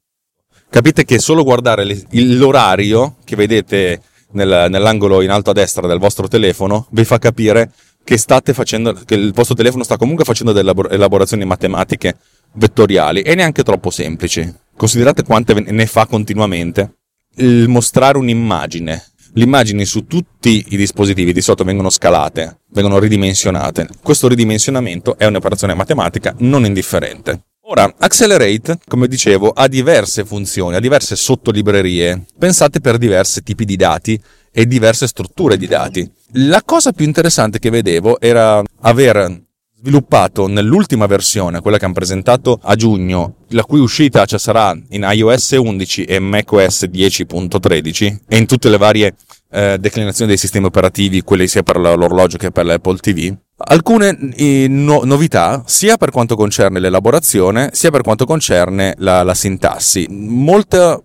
Capite 0.70 1.06
che 1.06 1.20
solo 1.20 1.44
guardare 1.44 1.86
l'orario 2.12 3.18
che 3.24 3.36
vedete 3.36 4.02
nel, 4.32 4.68
nell'angolo 4.70 5.22
in 5.22 5.30
alto 5.30 5.52
a 5.52 5.54
destra 5.54 5.88
del 5.88 6.00
vostro 6.00 6.28
telefono 6.28 6.88
vi 6.90 7.06
fa 7.06 7.18
capire 7.18 7.72
che 8.04 8.18
facendo, 8.18 8.94
che 8.94 9.16
il 9.16 9.34
vostro 9.34 9.56
telefono 9.56 9.84
sta 9.84 9.98
comunque 9.98 10.26
facendo 10.26 10.52
delle 10.52 10.74
elaborazioni 10.92 11.44
matematiche 11.46 12.18
vettoriali 12.54 13.22
e 13.22 13.36
neanche 13.36 13.64
troppo 13.64 13.90
semplici. 13.90 14.54
Considerate 14.76 15.24
quante 15.24 15.54
ne 15.54 15.86
fa 15.88 16.06
continuamente. 16.06 16.98
Il 17.38 17.68
mostrare 17.68 18.18
un'immagine. 18.18 19.04
Le 19.38 19.44
immagini 19.44 19.84
su 19.84 20.08
tutti 20.08 20.64
i 20.70 20.78
dispositivi 20.78 21.34
di 21.34 21.42
sotto 21.42 21.66
vengono 21.66 21.90
scalate, 21.90 22.62
vengono 22.70 23.00
ridimensionate. 23.00 23.90
Questo 24.02 24.30
ridimensionamento 24.30 25.18
è 25.18 25.26
un'operazione 25.26 25.74
matematica 25.74 26.34
non 26.38 26.64
indifferente. 26.64 27.42
Ora, 27.64 27.94
Accelerate, 27.98 28.80
come 28.88 29.10
dicevo, 29.10 29.50
ha 29.50 29.68
diverse 29.68 30.24
funzioni, 30.24 30.78
ha 30.78 30.80
diverse 30.80 31.18
sottolibrerie, 31.18 32.28
pensate 32.40 32.80
per 32.80 32.98
diversi 32.98 33.44
tipi 33.44 33.66
di 33.66 33.76
dati 33.76 34.18
e 34.54 34.66
diverse 34.68 35.06
strutture 35.06 35.58
di 35.58 35.68
dati. 35.68 36.10
La 36.36 36.62
cosa 36.64 36.94
più 36.94 37.04
interessante 37.04 37.60
che 37.60 37.70
vedevo 37.70 38.22
era 38.22 38.64
aver 38.84 39.44
sviluppato 39.86 40.48
nell'ultima 40.48 41.06
versione, 41.06 41.62
quella 41.62 41.78
che 41.78 41.86
hanno 41.86 41.94
presentato 41.94 42.60
a 42.64 42.74
giugno, 42.74 43.36
la 43.50 43.64
cui 43.64 43.80
uscita 43.80 44.26
ci 44.26 44.40
sarà 44.40 44.76
in 44.90 45.08
iOS 45.08 45.52
11 45.52 46.06
e 46.06 46.18
macOS 46.18 46.86
10.13 46.92 48.18
e 48.28 48.38
in 48.38 48.48
tutte 48.48 48.70
le 48.70 48.78
varie 48.78 49.14
eh, 49.52 49.78
declinazioni 49.80 50.32
dei 50.32 50.40
sistemi 50.40 50.66
operativi, 50.66 51.22
quelle 51.22 51.46
sia 51.46 51.62
per 51.62 51.78
l'orologio 51.78 52.38
che 52.38 52.50
per 52.50 52.66
l'Apple 52.66 52.98
TV, 52.98 53.32
alcune 53.58 54.18
eh, 54.36 54.66
no- 54.68 55.04
novità 55.04 55.62
sia 55.68 55.98
per 55.98 56.10
quanto 56.10 56.36
concerne 56.36 56.80
l'elaborazione 56.80 57.70
sia 57.72 57.92
per 57.92 58.02
quanto 58.02 58.26
concerne 58.26 58.96
la, 58.98 59.22
la 59.22 59.36
sintassi. 59.36 60.08
Molta, 60.10 61.00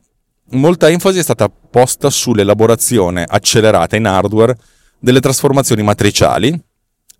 molta 0.53 0.89
enfasi 0.89 1.19
è 1.19 1.23
stata 1.23 1.51
posta 1.51 2.09
sull'elaborazione 2.09 3.27
accelerata 3.29 3.97
in 3.97 4.07
hardware 4.07 4.57
delle 4.99 5.21
trasformazioni 5.21 5.83
matriciali. 5.83 6.59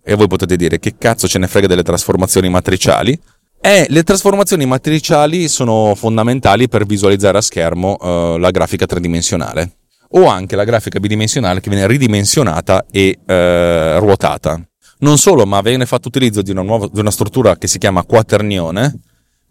E 0.03 0.15
voi 0.15 0.27
potete 0.27 0.55
dire 0.55 0.79
che 0.79 0.95
cazzo 0.97 1.27
ce 1.27 1.39
ne 1.39 1.47
frega 1.47 1.67
delle 1.67 1.83
trasformazioni 1.83 2.49
matriciali? 2.49 3.19
Eh, 3.59 3.85
le 3.89 4.03
trasformazioni 4.03 4.65
matriciali 4.65 5.47
sono 5.47 5.93
fondamentali 5.95 6.67
per 6.67 6.85
visualizzare 6.85 7.37
a 7.37 7.41
schermo 7.41 7.95
uh, 7.99 8.37
la 8.37 8.49
grafica 8.49 8.87
tridimensionale 8.87 9.73
o 10.13 10.25
anche 10.25 10.55
la 10.55 10.63
grafica 10.63 10.99
bidimensionale 10.99 11.61
che 11.61 11.69
viene 11.69 11.85
ridimensionata 11.85 12.85
e 12.89 13.19
uh, 13.19 13.99
ruotata. 13.99 14.59
Non 14.99 15.17
solo, 15.17 15.45
ma 15.45 15.61
viene 15.61 15.85
fatto 15.85 16.07
utilizzo 16.07 16.41
di 16.41 16.51
una, 16.51 16.63
nuova, 16.63 16.87
di 16.91 16.99
una 16.99 17.11
struttura 17.11 17.55
che 17.57 17.67
si 17.67 17.77
chiama 17.77 18.03
quaternione, 18.03 18.99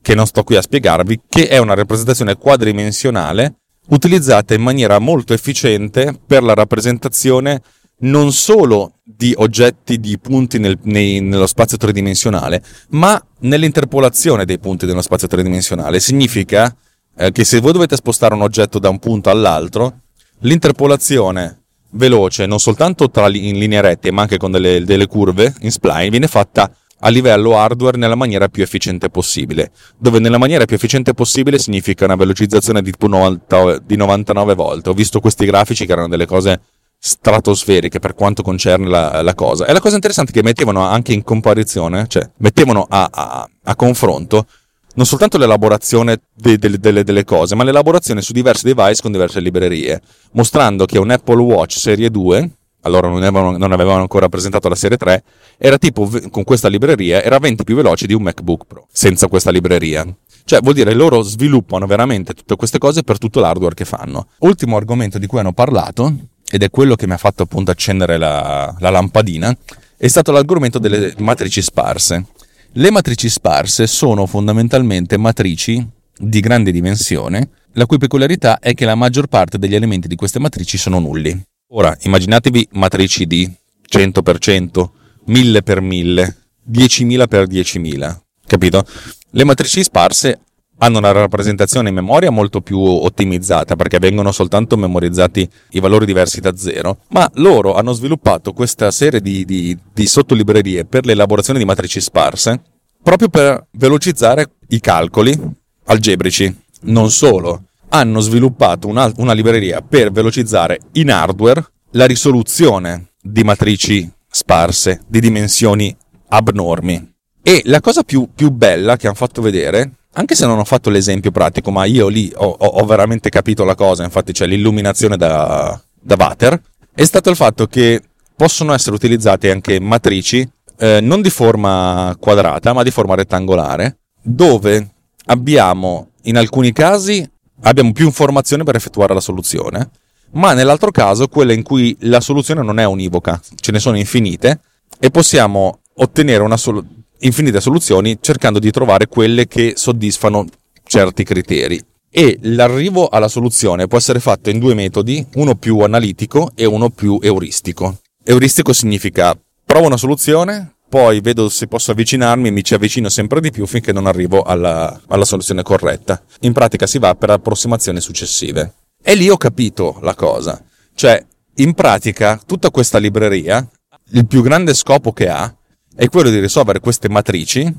che 0.02 0.14
non 0.14 0.26
sto 0.26 0.42
qui 0.42 0.56
a 0.56 0.62
spiegarvi, 0.62 1.22
che 1.28 1.48
è 1.48 1.58
una 1.58 1.74
rappresentazione 1.74 2.36
quadridimensionale 2.36 3.54
utilizzata 3.90 4.54
in 4.54 4.62
maniera 4.62 4.98
molto 4.98 5.32
efficiente 5.32 6.18
per 6.26 6.42
la 6.42 6.54
rappresentazione 6.54 7.62
non 8.00 8.32
solo 8.32 8.94
di 9.04 9.34
oggetti 9.36 9.98
di 9.98 10.18
punti 10.18 10.58
nel, 10.58 10.78
nei, 10.82 11.20
nello 11.20 11.46
spazio 11.46 11.76
tridimensionale, 11.76 12.62
ma 12.90 13.22
nell'interpolazione 13.40 14.44
dei 14.44 14.58
punti 14.58 14.86
nello 14.86 15.02
spazio 15.02 15.28
tridimensionale. 15.28 16.00
Significa 16.00 16.74
eh, 17.16 17.32
che 17.32 17.44
se 17.44 17.60
voi 17.60 17.72
dovete 17.72 17.96
spostare 17.96 18.34
un 18.34 18.42
oggetto 18.42 18.78
da 18.78 18.88
un 18.88 18.98
punto 18.98 19.28
all'altro, 19.30 20.00
l'interpolazione 20.40 21.58
veloce 21.92 22.46
non 22.46 22.60
soltanto 22.60 23.10
tra, 23.10 23.28
in 23.28 23.58
linee 23.58 23.80
rette 23.80 24.12
ma 24.12 24.22
anche 24.22 24.36
con 24.36 24.52
delle, 24.52 24.84
delle 24.84 25.06
curve 25.06 25.52
in 25.62 25.72
spline 25.72 26.08
viene 26.08 26.28
fatta 26.28 26.72
a 27.00 27.08
livello 27.08 27.56
hardware 27.56 27.96
nella 27.96 28.14
maniera 28.14 28.48
più 28.48 28.62
efficiente 28.62 29.08
possibile, 29.08 29.70
dove 29.96 30.18
nella 30.18 30.38
maniera 30.38 30.66
più 30.66 30.76
efficiente 30.76 31.14
possibile 31.14 31.58
significa 31.58 32.04
una 32.04 32.14
velocizzazione 32.14 32.82
di, 32.82 32.92
90, 32.98 33.78
di 33.78 33.96
99 33.96 34.54
volte. 34.54 34.90
Ho 34.90 34.92
visto 34.92 35.18
questi 35.18 35.46
grafici 35.46 35.86
che 35.86 35.92
erano 35.92 36.08
delle 36.08 36.26
cose 36.26 36.60
stratosferiche 37.02 37.98
per 37.98 38.14
quanto 38.14 38.42
concerne 38.42 38.86
la, 38.86 39.22
la 39.22 39.34
cosa. 39.34 39.66
E 39.66 39.72
la 39.72 39.80
cosa 39.80 39.94
interessante 39.94 40.32
è 40.32 40.34
che 40.34 40.42
mettevano 40.42 40.82
anche 40.82 41.14
in 41.14 41.24
comparizione, 41.24 42.04
cioè 42.08 42.28
mettevano 42.36 42.86
a, 42.88 43.08
a, 43.10 43.48
a 43.64 43.74
confronto 43.74 44.46
non 44.92 45.06
soltanto 45.06 45.38
l'elaborazione 45.38 46.20
de, 46.34 46.58
de, 46.58 46.78
de, 46.78 47.04
delle 47.04 47.24
cose, 47.24 47.54
ma 47.54 47.64
l'elaborazione 47.64 48.22
su 48.22 48.32
diversi 48.32 48.64
device 48.64 49.00
con 49.00 49.12
diverse 49.12 49.40
librerie, 49.40 50.00
mostrando 50.32 50.84
che 50.84 50.98
un 50.98 51.10
Apple 51.10 51.40
Watch 51.40 51.78
Serie 51.78 52.10
2, 52.10 52.50
allora 52.82 53.08
non 53.08 53.18
avevano, 53.18 53.56
non 53.56 53.72
avevano 53.72 54.00
ancora 54.00 54.28
presentato 54.28 54.68
la 54.68 54.74
Serie 54.74 54.96
3, 54.96 55.22
era 55.58 55.78
tipo, 55.78 56.10
con 56.30 56.42
questa 56.44 56.68
libreria, 56.68 57.22
era 57.22 57.38
20 57.38 57.62
più 57.62 57.76
veloce 57.76 58.06
di 58.06 58.14
un 58.14 58.22
MacBook 58.22 58.64
Pro, 58.66 58.86
senza 58.90 59.28
questa 59.28 59.50
libreria. 59.50 60.04
Cioè, 60.44 60.60
vuol 60.60 60.74
dire, 60.74 60.92
loro 60.94 61.22
sviluppano 61.22 61.86
veramente 61.86 62.34
tutte 62.34 62.56
queste 62.56 62.78
cose 62.78 63.02
per 63.04 63.18
tutto 63.18 63.38
l'hardware 63.38 63.74
che 63.74 63.84
fanno. 63.84 64.26
Ultimo 64.38 64.76
argomento 64.76 65.18
di 65.18 65.26
cui 65.26 65.38
hanno 65.38 65.52
parlato, 65.52 66.12
ed 66.50 66.62
è 66.62 66.70
quello 66.70 66.96
che 66.96 67.06
mi 67.06 67.12
ha 67.12 67.18
fatto 67.18 67.44
appunto 67.44 67.70
accendere 67.70 68.18
la, 68.18 68.74
la 68.78 68.90
lampadina, 68.90 69.56
è 69.96 70.08
stato 70.08 70.32
l'argomento 70.32 70.78
delle 70.78 71.14
matrici 71.18 71.62
sparse. 71.62 72.26
Le 72.72 72.90
matrici 72.90 73.28
sparse 73.28 73.86
sono 73.86 74.26
fondamentalmente 74.26 75.16
matrici 75.16 75.86
di 76.16 76.40
grande 76.40 76.72
dimensione, 76.72 77.50
la 77.74 77.86
cui 77.86 77.98
peculiarità 77.98 78.58
è 78.58 78.74
che 78.74 78.84
la 78.84 78.94
maggior 78.94 79.26
parte 79.26 79.58
degli 79.58 79.74
elementi 79.74 80.08
di 80.08 80.16
queste 80.16 80.40
matrici 80.40 80.76
sono 80.76 80.98
nulli. 80.98 81.40
Ora, 81.72 81.96
immaginatevi 82.00 82.68
matrici 82.72 83.26
di 83.26 83.50
100%, 83.88 84.88
1000 85.26 85.62
per 85.62 85.80
1000, 85.80 86.36
10.000 86.68 87.28
per 87.28 87.46
10.000, 87.46 88.16
capito? 88.46 88.84
Le 89.30 89.44
matrici 89.44 89.82
sparse 89.82 90.40
hanno 90.82 90.98
una 90.98 91.12
rappresentazione 91.12 91.88
in 91.88 91.94
memoria 91.94 92.30
molto 92.30 92.60
più 92.60 92.78
ottimizzata 92.78 93.76
perché 93.76 93.98
vengono 93.98 94.32
soltanto 94.32 94.76
memorizzati 94.76 95.48
i 95.70 95.80
valori 95.80 96.06
diversi 96.06 96.40
da 96.40 96.56
zero, 96.56 96.98
ma 97.08 97.30
loro 97.34 97.74
hanno 97.74 97.92
sviluppato 97.92 98.52
questa 98.52 98.90
serie 98.90 99.20
di, 99.20 99.44
di, 99.44 99.76
di 99.92 100.06
sottolibrerie 100.06 100.84
per 100.84 101.04
l'elaborazione 101.04 101.58
di 101.58 101.64
matrici 101.64 102.00
sparse 102.00 102.62
proprio 103.02 103.28
per 103.28 103.66
velocizzare 103.72 104.52
i 104.68 104.80
calcoli 104.80 105.38
algebrici. 105.84 106.54
Non 106.82 107.10
solo, 107.10 107.64
hanno 107.90 108.20
sviluppato 108.20 108.88
una, 108.88 109.10
una 109.16 109.32
libreria 109.32 109.82
per 109.82 110.10
velocizzare 110.12 110.80
in 110.92 111.10
hardware 111.10 111.64
la 111.92 112.06
risoluzione 112.06 113.12
di 113.20 113.42
matrici 113.42 114.10
sparse 114.30 115.02
di 115.06 115.20
dimensioni 115.20 115.94
abnormi. 116.28 117.08
E 117.42 117.62
la 117.64 117.80
cosa 117.80 118.02
più, 118.02 118.28
più 118.34 118.50
bella 118.50 118.96
che 118.96 119.06
hanno 119.06 119.16
fatto 119.16 119.42
vedere 119.42 119.99
anche 120.12 120.34
se 120.34 120.46
non 120.46 120.58
ho 120.58 120.64
fatto 120.64 120.90
l'esempio 120.90 121.30
pratico, 121.30 121.70
ma 121.70 121.84
io 121.84 122.08
lì 122.08 122.32
ho, 122.34 122.46
ho 122.46 122.84
veramente 122.84 123.28
capito 123.28 123.64
la 123.64 123.74
cosa, 123.74 124.02
infatti 124.02 124.32
c'è 124.32 124.46
l'illuminazione 124.46 125.16
da, 125.16 125.80
da 126.00 126.16
water, 126.18 126.60
è 126.92 127.04
stato 127.04 127.30
il 127.30 127.36
fatto 127.36 127.66
che 127.66 128.02
possono 128.34 128.72
essere 128.72 128.96
utilizzate 128.96 129.50
anche 129.50 129.78
matrici 129.78 130.48
eh, 130.78 131.00
non 131.00 131.20
di 131.20 131.30
forma 131.30 132.16
quadrata, 132.18 132.72
ma 132.72 132.82
di 132.82 132.90
forma 132.90 133.14
rettangolare, 133.14 133.98
dove 134.20 134.94
abbiamo 135.26 136.08
in 136.22 136.36
alcuni 136.36 136.72
casi 136.72 137.28
abbiamo 137.62 137.92
più 137.92 138.06
informazioni 138.06 138.64
per 138.64 138.76
effettuare 138.76 139.14
la 139.14 139.20
soluzione, 139.20 139.90
ma 140.32 140.54
nell'altro 140.54 140.90
caso 140.90 141.28
quella 141.28 141.52
in 141.52 141.62
cui 141.62 141.96
la 142.00 142.20
soluzione 142.20 142.62
non 142.62 142.78
è 142.78 142.84
univoca, 142.84 143.40
ce 143.56 143.72
ne 143.72 143.78
sono 143.78 143.98
infinite 143.98 144.60
e 144.98 145.10
possiamo 145.10 145.80
ottenere 145.94 146.42
una 146.42 146.56
soluzione 146.56 146.98
infinite 147.20 147.60
soluzioni 147.60 148.18
cercando 148.20 148.58
di 148.58 148.70
trovare 148.70 149.06
quelle 149.06 149.46
che 149.46 149.74
soddisfano 149.76 150.46
certi 150.84 151.24
criteri. 151.24 151.82
E 152.10 152.38
l'arrivo 152.42 153.08
alla 153.08 153.28
soluzione 153.28 153.86
può 153.86 153.98
essere 153.98 154.18
fatto 154.18 154.50
in 154.50 154.58
due 154.58 154.74
metodi, 154.74 155.24
uno 155.34 155.54
più 155.54 155.78
analitico 155.80 156.50
e 156.54 156.64
uno 156.64 156.90
più 156.90 157.18
euristico. 157.22 157.98
Euristico 158.24 158.72
significa 158.72 159.38
provo 159.64 159.86
una 159.86 159.96
soluzione, 159.96 160.74
poi 160.88 161.20
vedo 161.20 161.48
se 161.48 161.68
posso 161.68 161.92
avvicinarmi 161.92 162.48
e 162.48 162.50
mi 162.50 162.64
ci 162.64 162.74
avvicino 162.74 163.08
sempre 163.08 163.40
di 163.40 163.52
più 163.52 163.64
finché 163.66 163.92
non 163.92 164.08
arrivo 164.08 164.42
alla, 164.42 165.00
alla 165.06 165.24
soluzione 165.24 165.62
corretta. 165.62 166.20
In 166.40 166.52
pratica 166.52 166.88
si 166.88 166.98
va 166.98 167.14
per 167.14 167.30
approssimazioni 167.30 168.00
successive. 168.00 168.74
E 169.00 169.14
lì 169.14 169.30
ho 169.30 169.36
capito 169.36 169.98
la 170.02 170.16
cosa. 170.16 170.60
Cioè, 170.92 171.24
in 171.56 171.74
pratica, 171.74 172.40
tutta 172.44 172.70
questa 172.70 172.98
libreria, 172.98 173.66
il 174.10 174.26
più 174.26 174.42
grande 174.42 174.74
scopo 174.74 175.12
che 175.12 175.28
ha 175.28 175.54
è 175.94 176.08
quello 176.08 176.30
di 176.30 176.38
risolvere 176.38 176.80
queste 176.80 177.08
matrici 177.08 177.72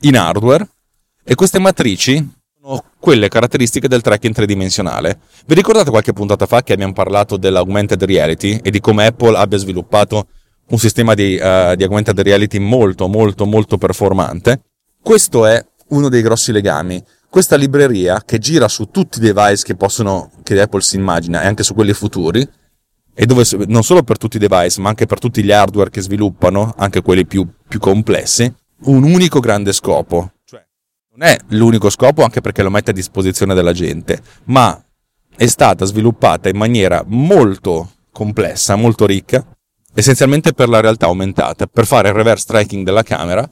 in 0.00 0.16
hardware 0.16 0.68
e 1.24 1.34
queste 1.34 1.58
matrici 1.58 2.34
quelle 2.98 3.28
caratteristiche 3.28 3.88
del 3.88 4.00
tracking 4.00 4.34
tridimensionale. 4.34 5.20
Vi 5.46 5.54
ricordate 5.54 5.90
qualche 5.90 6.12
puntata 6.12 6.46
fa 6.46 6.62
che 6.62 6.72
abbiamo 6.72 6.92
parlato 6.92 7.36
dell'augmented 7.36 8.02
reality 8.02 8.58
e 8.62 8.70
di 8.70 8.80
come 8.80 9.06
Apple 9.06 9.36
abbia 9.36 9.58
sviluppato 9.58 10.26
un 10.68 10.78
sistema 10.78 11.14
di, 11.14 11.34
uh, 11.40 11.76
di 11.76 11.84
augmented 11.84 12.18
reality 12.20 12.58
molto 12.58 13.06
molto 13.06 13.46
molto 13.46 13.78
performante? 13.78 14.62
Questo 15.00 15.46
è 15.46 15.64
uno 15.88 16.08
dei 16.08 16.22
grossi 16.22 16.50
legami. 16.50 17.02
Questa 17.28 17.54
libreria 17.54 18.22
che 18.24 18.38
gira 18.38 18.66
su 18.66 18.88
tutti 18.90 19.18
i 19.18 19.20
device 19.20 19.62
che 19.62 19.76
possono, 19.76 20.32
che 20.42 20.60
Apple 20.60 20.80
si 20.80 20.96
immagina 20.96 21.42
e 21.42 21.46
anche 21.46 21.62
su 21.62 21.74
quelli 21.74 21.92
futuri, 21.92 22.48
e 23.18 23.26
dove 23.26 23.44
non 23.66 23.82
solo 23.82 24.02
per 24.02 24.18
tutti 24.18 24.36
i 24.36 24.40
device, 24.40 24.80
ma 24.80 24.88
anche 24.88 25.06
per 25.06 25.18
tutti 25.18 25.42
gli 25.42 25.52
hardware 25.52 25.90
che 25.90 26.00
sviluppano, 26.00 26.74
anche 26.76 27.02
quelli 27.02 27.26
più, 27.26 27.46
più 27.66 27.78
complessi, 27.78 28.52
un 28.84 29.02
unico 29.02 29.40
grande 29.40 29.72
scopo. 29.72 30.32
Cioè, 30.44 30.64
non 31.14 31.28
è 31.28 31.36
l'unico 31.48 31.90
scopo 31.90 32.22
anche 32.22 32.40
perché 32.40 32.62
lo 32.62 32.70
mette 32.70 32.90
a 32.90 32.94
disposizione 32.94 33.54
della 33.54 33.72
gente, 33.72 34.20
ma 34.44 34.80
è 35.36 35.46
stata 35.46 35.84
sviluppata 35.84 36.48
in 36.48 36.56
maniera 36.56 37.04
molto 37.06 37.92
complessa, 38.10 38.76
molto 38.76 39.04
ricca, 39.04 39.44
essenzialmente 39.94 40.52
per 40.52 40.68
la 40.68 40.80
realtà 40.80 41.06
aumentata, 41.06 41.66
per 41.66 41.86
fare 41.86 42.08
il 42.08 42.14
reverse 42.14 42.46
tracking 42.46 42.84
della 42.84 43.02
camera, 43.02 43.48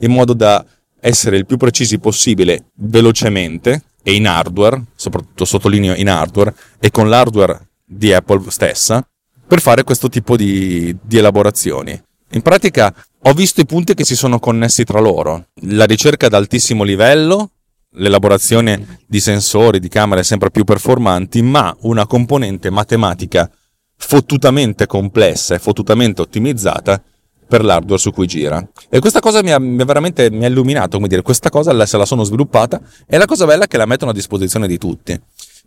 in 0.00 0.12
modo 0.12 0.32
da 0.32 0.64
essere 1.00 1.36
il 1.36 1.46
più 1.46 1.56
precisi 1.56 1.98
possibile 1.98 2.66
velocemente 2.74 3.84
e 4.02 4.14
in 4.14 4.26
hardware, 4.26 4.82
soprattutto 4.94 5.44
sottolineo 5.44 5.94
in 5.94 6.08
hardware, 6.08 6.54
e 6.78 6.90
con 6.90 7.08
l'hardware 7.08 7.68
di 7.84 8.12
Apple 8.12 8.50
stessa 8.50 9.06
per 9.46 9.60
fare 9.60 9.82
questo 9.82 10.08
tipo 10.08 10.36
di, 10.36 10.96
di 11.00 11.18
elaborazioni. 11.18 12.00
In 12.32 12.42
pratica 12.42 12.94
ho 13.22 13.32
visto 13.32 13.60
i 13.60 13.66
punti 13.66 13.94
che 13.94 14.04
si 14.04 14.16
sono 14.16 14.38
connessi 14.38 14.84
tra 14.84 15.00
loro. 15.00 15.48
La 15.62 15.84
ricerca 15.84 16.26
ad 16.26 16.34
altissimo 16.34 16.84
livello, 16.84 17.50
l'elaborazione 17.92 19.00
di 19.06 19.20
sensori, 19.20 19.80
di 19.80 19.88
camere 19.88 20.22
sempre 20.22 20.50
più 20.50 20.64
performanti, 20.64 21.42
ma 21.42 21.74
una 21.80 22.06
componente 22.06 22.70
matematica 22.70 23.50
fottutamente 23.96 24.86
complessa 24.86 25.54
e 25.54 25.58
fottutamente 25.58 26.22
ottimizzata 26.22 27.02
per 27.48 27.64
l'hardware 27.64 28.00
su 28.00 28.12
cui 28.12 28.26
gira. 28.26 28.64
E 28.88 29.00
questa 29.00 29.20
cosa 29.20 29.42
mi 29.42 29.50
ha, 29.50 29.58
mi 29.58 29.80
ha 29.80 29.84
veramente 29.84 30.30
mi 30.30 30.44
ha 30.44 30.48
illuminato, 30.48 30.96
come 30.96 31.08
dire, 31.08 31.22
questa 31.22 31.48
cosa 31.48 31.86
se 31.86 31.96
la 31.96 32.04
sono 32.04 32.22
sviluppata 32.22 32.80
e 33.06 33.16
la 33.16 33.24
cosa 33.24 33.46
bella 33.46 33.64
è 33.64 33.68
che 33.68 33.78
la 33.78 33.86
mettono 33.86 34.10
a 34.10 34.14
disposizione 34.14 34.68
di 34.68 34.78
tutti. 34.78 35.18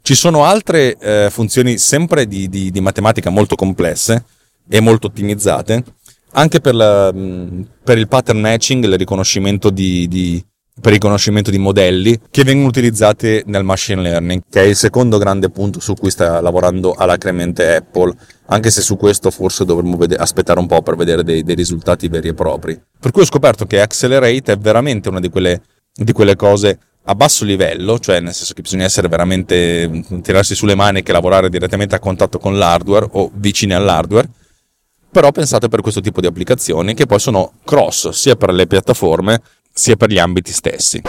Ci 0.04 0.16
sono 0.16 0.46
altre 0.46 0.96
eh, 0.98 1.28
funzioni 1.30 1.78
sempre 1.78 2.28
di, 2.28 2.50
di, 2.50 2.72
di, 2.72 2.80
matematica 2.80 3.30
molto 3.30 3.56
complesse 3.56 4.24
e 4.68 4.80
molto 4.80 5.08
ottimizzate, 5.08 5.84
anche 6.34 6.60
per, 6.60 6.76
la, 6.76 7.12
mm, 7.14 7.62
per 7.84 7.98
il 7.98 8.08
pattern 8.08 8.40
matching, 8.40 8.84
il 8.84 8.98
riconoscimento 8.98 9.70
di, 9.70 10.08
di, 10.08 10.44
per 10.80 10.92
il 10.92 11.00
riconoscimento 11.00 11.52
di 11.52 11.58
modelli 11.58 12.20
che 12.30 12.44
vengono 12.44 12.68
utilizzati 12.68 13.42
nel 13.46 13.64
machine 13.64 14.02
learning, 14.02 14.44
che 14.50 14.62
è 14.62 14.66
il 14.66 14.76
secondo 14.76 15.18
grande 15.18 15.50
punto 15.50 15.80
su 15.80 15.94
cui 15.94 16.12
sta 16.12 16.42
lavorando 16.42 16.94
alacremente 16.94 17.76
Apple, 17.76 18.14
anche 18.48 18.72
se 18.72 18.82
su 18.82 18.98
questo 18.98 19.32
forse 19.32 19.66
dovremmo 19.66 19.98
vede- 19.98 20.16
aspettare 20.16 20.60
un 20.60 20.68
po' 20.68 20.82
per 20.82 20.96
vedere 20.96 21.24
dei, 21.24 21.44
dei, 21.44 21.56
risultati 21.56 22.08
veri 22.08 22.30
e 22.30 22.34
propri. 22.34 22.80
Per 23.00 23.12
cui 23.12 23.22
ho 23.22 23.26
scoperto 23.26 23.66
che 23.66 23.82
Accelerate 23.82 24.54
è 24.54 24.58
veramente 24.58 25.10
una 25.10 25.20
di 25.20 25.30
quelle, 25.30 25.62
di 25.94 26.12
quelle 26.12 26.36
cose 26.36 26.80
a 27.06 27.16
basso 27.16 27.46
livello, 27.46 27.98
cioè 27.98 28.20
nel 28.20 28.34
senso 28.34 28.54
che 28.54 28.62
bisogna 28.62 28.86
essere 28.86 29.08
veramente 29.08 30.06
tirarsi 30.22 30.54
sulle 30.54 30.76
mani 30.76 31.02
e 31.02 31.12
lavorare 31.12 31.50
direttamente 31.50 31.96
a 31.96 32.00
contatto 32.00 32.38
con 32.38 32.58
l'hardware 32.58 33.08
o 33.12 33.32
vicini 33.34 33.74
all'hardware, 33.74 34.30
però 35.12 35.32
pensate 35.32 35.68
per 35.68 35.82
questo 35.82 36.02
tipo 36.02 36.22
di 36.22 36.28
applicazioni 36.28 36.94
che 36.94 37.06
poi 37.06 37.20
sono 37.20 37.54
cross 37.66 38.10
sia 38.10 38.36
per 38.36 38.54
le 38.54 38.66
piattaforme 38.66 39.42
sia 39.74 39.96
per 39.96 40.10
gli 40.10 40.18
ambiti 40.18 40.52
stessi. 40.52 41.02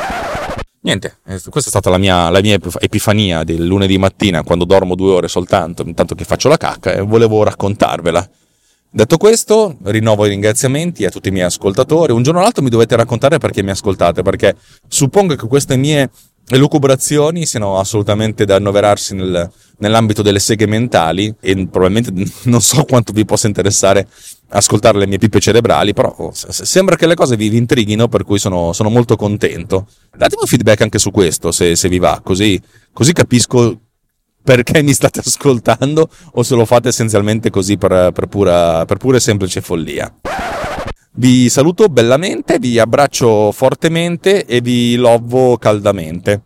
Niente, 0.84 1.18
eh, 1.26 1.40
questa 1.48 1.68
è 1.68 1.72
stata 1.72 1.90
la 1.90 1.98
mia, 1.98 2.28
la 2.28 2.40
mia 2.40 2.58
epifania 2.80 3.44
del 3.44 3.64
lunedì 3.64 3.98
mattina 3.98 4.42
quando 4.42 4.64
dormo 4.64 4.96
due 4.96 5.12
ore 5.12 5.28
soltanto, 5.28 5.82
intanto 5.86 6.16
che 6.16 6.24
faccio 6.24 6.48
la 6.48 6.56
cacca 6.56 6.92
e 6.92 7.00
volevo 7.00 7.44
raccontarvela. 7.44 8.28
Detto 8.94 9.16
questo, 9.16 9.78
rinnovo 9.84 10.26
i 10.26 10.28
ringraziamenti 10.28 11.06
a 11.06 11.10
tutti 11.10 11.28
i 11.28 11.30
miei 11.30 11.46
ascoltatori. 11.46 12.12
Un 12.12 12.22
giorno 12.22 12.40
o 12.40 12.42
l'altro 12.42 12.62
mi 12.62 12.68
dovete 12.68 12.94
raccontare 12.94 13.38
perché 13.38 13.62
mi 13.62 13.70
ascoltate, 13.70 14.22
perché 14.22 14.56
suppongo 14.86 15.34
che 15.34 15.46
queste 15.46 15.76
mie 15.76 16.10
elucubrazioni 16.48 17.46
siano 17.46 17.78
assolutamente 17.78 18.44
da 18.44 18.56
annoverarsi 18.56 19.14
nel, 19.14 19.50
nell'ambito 19.78 20.22
delle 20.22 20.38
seghe 20.38 20.66
mentali 20.66 21.34
e 21.40 21.66
probabilmente 21.66 22.12
non 22.44 22.60
so 22.60 22.84
quanto 22.84 23.12
vi 23.12 23.24
possa 23.24 23.46
interessare 23.46 24.06
ascoltare 24.54 24.98
le 24.98 25.06
mie 25.06 25.18
pippe 25.18 25.40
cerebrali, 25.40 25.94
però 25.94 26.14
oh, 26.14 26.32
sembra 26.34 26.96
che 26.96 27.06
le 27.06 27.14
cose 27.14 27.36
vi, 27.36 27.48
vi 27.48 27.56
intrighino, 27.56 28.08
per 28.08 28.24
cui 28.24 28.38
sono, 28.38 28.72
sono, 28.72 28.90
molto 28.90 29.16
contento. 29.16 29.86
Datemi 30.14 30.42
un 30.42 30.46
feedback 30.46 30.82
anche 30.82 30.98
su 30.98 31.10
questo, 31.10 31.52
se, 31.52 31.74
se 31.74 31.88
vi 31.88 31.98
va, 31.98 32.20
così, 32.22 32.60
così 32.92 33.12
capisco 33.12 33.80
perché 34.44 34.82
mi 34.82 34.92
state 34.92 35.20
ascoltando 35.24 36.08
o 36.32 36.42
se 36.42 36.54
lo 36.54 36.64
fate 36.64 36.88
essenzialmente 36.88 37.50
così 37.50 37.78
per, 37.78 38.12
per 38.12 38.28
pura 38.28 38.84
e 38.86 39.20
semplice 39.20 39.60
follia. 39.60 40.12
Vi 41.14 41.50
saluto 41.50 41.88
bellamente, 41.88 42.58
vi 42.58 42.78
abbraccio 42.78 43.52
fortemente 43.52 44.46
e 44.46 44.62
vi 44.62 44.96
lovo 44.96 45.58
caldamente. 45.58 46.44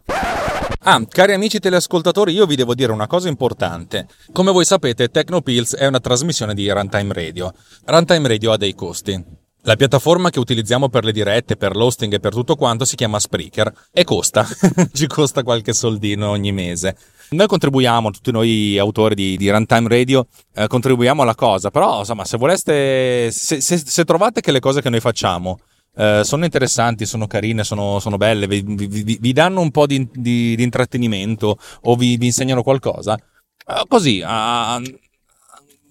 Ah, 0.81 1.01
cari 1.09 1.35
amici 1.35 1.61
teleascoltatori, 1.61 2.33
io 2.33 2.47
vi 2.47 2.57
devo 2.57 2.75
dire 2.75 2.91
una 2.91 3.07
cosa 3.07 3.29
importante. 3.29 4.09
Come 4.33 4.51
voi 4.51 4.65
sapete, 4.65 5.09
Tecnopills 5.09 5.77
è 5.77 5.87
una 5.87 6.01
trasmissione 6.01 6.53
di 6.53 6.69
Runtime 6.69 7.15
Radio. 7.15 7.55
Runtime 7.85 8.27
Radio 8.27 8.51
ha 8.51 8.57
dei 8.57 8.75
costi. 8.75 9.25
La 9.63 9.77
piattaforma 9.77 10.31
che 10.31 10.41
utilizziamo 10.41 10.89
per 10.89 11.05
le 11.05 11.13
dirette, 11.13 11.57
per 11.57 11.77
l'hosting 11.77 12.13
e 12.13 12.21
per 12.21 12.33
tutto 12.33 12.57
quanto 12.57 12.85
si 12.85 12.97
chiama 12.97 13.21
Spreaker 13.21 13.73
e 13.93 14.03
costa, 14.03 14.47
ci 14.93 15.07
costa 15.07 15.45
qualche 15.45 15.73
soldino 15.75 16.29
ogni 16.29 16.51
mese. 16.51 16.97
Noi 17.31 17.47
contribuiamo, 17.47 18.11
tutti 18.11 18.31
noi 18.31 18.79
autori 18.79 19.15
di, 19.15 19.37
di 19.37 19.51
Runtime 19.51 19.89
Radio, 19.89 20.27
eh, 20.55 20.69
contribuiamo 20.69 21.23
alla 21.23 21.35
cosa, 21.35 21.71
però 21.71 22.01
insomma 22.01 22.25
se 22.25 22.37
voleste, 22.37 23.31
se, 23.33 23.61
se, 23.61 23.79
se 23.79 24.05
trovate 24.05 24.41
che 24.41 24.53
le 24.53 24.61
cose 24.61 24.81
che 24.81 24.91
noi 24.91 25.01
facciamo 25.01 25.59
eh, 25.97 26.21
sono 26.23 26.45
interessanti, 26.45 27.05
sono 27.05 27.27
carine, 27.27 27.65
sono, 27.65 27.99
sono 27.99 28.17
belle, 28.17 28.47
vi, 28.47 28.63
vi, 28.63 29.19
vi, 29.21 29.33
danno 29.33 29.61
un 29.61 29.71
po' 29.71 29.87
di, 29.87 30.07
di, 30.13 30.55
di 30.55 30.63
intrattenimento 30.63 31.59
o 31.83 31.97
vi, 31.97 32.17
vi 32.17 32.27
insegnano 32.27 32.63
qualcosa, 32.63 33.15
eh, 33.17 33.85
così, 33.89 34.23
a, 34.25 34.81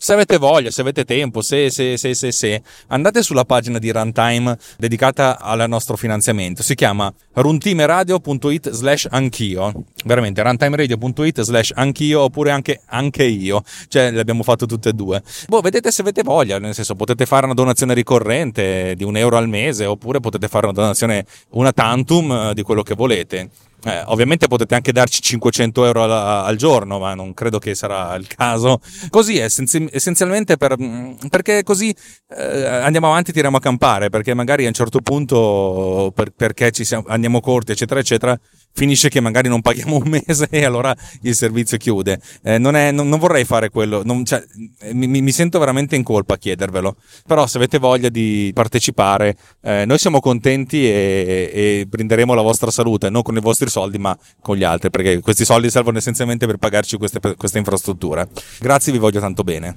se 0.05 0.13
avete 0.13 0.37
voglia, 0.37 0.69
se 0.69 0.81
avete 0.81 1.03
tempo, 1.03 1.41
se, 1.41 1.71
se, 1.71 1.97
se, 1.97 2.13
se, 2.13 2.31
se, 2.31 2.61
andate 2.89 3.23
sulla 3.23 3.43
pagina 3.43 3.79
di 3.79 3.91
Runtime 3.91 4.55
dedicata 4.77 5.39
al 5.39 5.67
nostro 5.67 5.95
finanziamento. 5.95 6.61
Si 6.61 6.75
chiama 6.75 7.11
runtimeradio.it 7.33 8.69
slash 8.69 9.07
anch'io. 9.09 9.73
Veramente, 10.03 10.43
runtimeradio.it 10.43 11.41
slash 11.41 11.71
anch'io 11.73 12.21
oppure 12.21 12.51
anche 12.51 12.81
anche 12.85 13.23
io. 13.23 13.63
Cioè, 13.87 14.11
le 14.11 14.19
abbiamo 14.19 14.43
fatto 14.43 14.67
tutte 14.67 14.89
e 14.89 14.93
due. 14.93 15.23
Boh, 15.47 15.61
vedete 15.61 15.89
se 15.89 16.01
avete 16.01 16.21
voglia, 16.21 16.59
nel 16.59 16.75
senso, 16.75 16.93
potete 16.93 17.25
fare 17.25 17.45
una 17.45 17.55
donazione 17.55 17.95
ricorrente 17.95 18.93
di 18.95 19.03
un 19.03 19.17
euro 19.17 19.37
al 19.37 19.49
mese 19.49 19.87
oppure 19.87 20.19
potete 20.19 20.47
fare 20.47 20.67
una 20.67 20.75
donazione, 20.75 21.25
una 21.53 21.71
tantum 21.71 22.31
eh, 22.31 22.53
di 22.53 22.61
quello 22.61 22.83
che 22.83 22.93
volete. 22.93 23.49
Eh, 23.86 24.02
ovviamente 24.08 24.48
potete 24.48 24.74
anche 24.74 24.91
darci 24.91 25.21
500 25.21 25.86
euro 25.86 26.04
al, 26.04 26.12
al, 26.12 26.56
giorno, 26.56 26.98
ma 26.98 27.13
non 27.13 27.36
credo 27.36 27.60
che 27.60 27.76
sarà 27.76 28.15
il 28.15 28.26
caso. 28.26 28.80
Così 29.12 29.38
è 29.38 29.43
essenzialmente 29.43 30.58
per, 30.58 30.76
mm, 30.82 31.28
perché 31.30 31.62
così 31.62 31.95
eh, 32.36 32.65
andiamo 32.65 33.08
avanti, 33.08 33.32
tiriamo 33.32 33.58
a 33.58 33.60
campare, 33.60 34.10
perché 34.10 34.34
magari 34.34 34.65
a 34.65 34.69
un 34.69 34.74
certo 34.74 35.02
punto, 35.02 36.12
per, 36.15 36.32
perché 36.32 36.71
ci 36.71 36.84
siamo, 36.84 37.06
andiamo 37.08 37.39
corti, 37.41 37.74
eccetera, 37.74 38.00
eccetera, 38.00 38.39
finisce 38.75 39.07
che 39.07 39.21
magari 39.21 39.47
non 39.47 39.61
paghiamo 39.61 39.95
un 39.95 40.21
mese 40.27 40.47
e 40.51 40.65
allora 40.65 40.93
il 41.21 41.33
servizio 41.33 41.77
chiude. 41.77 42.19
Eh, 42.43 42.57
non, 42.57 42.75
è, 42.75 42.91
non, 42.91 43.07
non, 43.07 43.19
vorrei 43.19 43.45
fare 43.45 43.69
quello, 43.69 44.03
non, 44.03 44.25
cioè, 44.25 44.43
mi, 44.91 45.07
mi, 45.07 45.31
sento 45.31 45.57
veramente 45.59 45.95
in 45.95 46.03
colpa 46.03 46.33
a 46.33 46.38
chiedervelo. 46.38 46.97
Però 47.25 47.47
se 47.47 47.57
avete 47.57 47.79
voglia 47.79 48.09
di 48.09 48.51
partecipare, 48.53 49.35
eh, 49.61 49.85
noi 49.85 49.97
siamo 49.97 50.19
contenti 50.19 50.85
e, 50.85 51.49
e, 51.53 51.85
brinderemo 51.88 52.33
la 52.33 52.41
vostra 52.41 52.69
salute, 52.69 53.09
non 53.09 53.21
con 53.21 53.38
i 53.38 53.41
vostri 53.41 53.69
soldi 53.69 53.97
ma 53.97 54.15
con 54.41 54.57
gli 54.57 54.63
altri, 54.63 54.89
perché 54.89 55.19
questi 55.19 55.45
soldi 55.45 55.69
servono 55.69 55.97
essenzialmente 55.97 56.45
per 56.45 56.57
pagarci 56.57 56.97
queste, 56.97 57.19
questa 57.38 57.57
infrastruttura. 57.57 58.27
Grazie, 58.59 58.91
vi 58.91 58.99
voglio 58.99 59.21
tanto 59.21 59.43
bene. 59.43 59.73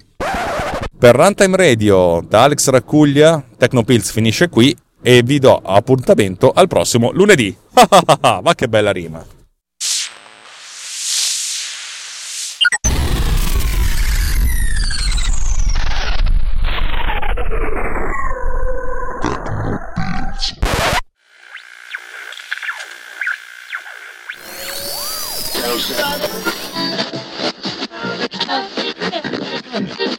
Per 0.98 1.14
Runtime 1.14 1.56
Radio 1.56 2.24
da 2.28 2.42
Alex 2.42 2.68
Raccuglia, 2.70 3.44
Tecnopills 3.56 4.10
finisce 4.10 4.48
qui 4.48 4.76
e 5.02 5.22
vi 5.22 5.38
do 5.38 5.56
appuntamento 5.56 6.50
al 6.50 6.68
prossimo 6.68 7.10
lunedì. 7.12 7.56
Ma 8.20 8.54
che 8.54 8.68
bella 8.68 8.92
rima! 8.92 9.24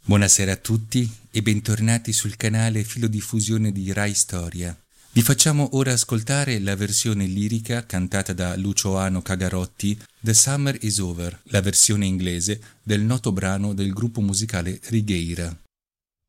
Buonasera 0.03 0.53
a 0.53 0.55
tutti 0.55 1.07
e 1.31 1.41
bentornati 1.41 2.11
sul 2.11 2.35
canale 2.37 2.83
Filodiffusione 2.83 3.71
di 3.71 3.93
Rai 3.93 4.13
Storia. 4.13 4.75
Vi 5.11 5.21
facciamo 5.21 5.69
ora 5.73 5.93
ascoltare 5.93 6.59
la 6.59 6.75
versione 6.75 7.25
lirica 7.25 7.85
cantata 7.85 8.33
da 8.33 8.55
Lucioano 8.55 9.21
Cagarotti, 9.21 9.97
The 10.19 10.33
Summer 10.33 10.77
is 10.81 10.97
Over, 10.97 11.39
la 11.45 11.61
versione 11.61 12.05
inglese 12.05 12.59
del 12.83 13.01
noto 13.01 13.31
brano 13.31 13.73
del 13.73 13.91
gruppo 13.91 14.21
musicale 14.21 14.79
Righeira. 14.89 15.55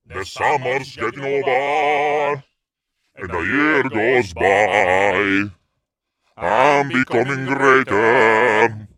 The 0.06 0.24
summer's 0.24 0.94
getting 0.96 1.24
over, 1.24 2.44
and 3.14 3.30
the 3.30 3.42
year 3.42 3.88
goes 3.88 4.32
by. 4.32 5.50
I'm 6.36 6.88
becoming 6.88 7.44
greater, 7.46 8.88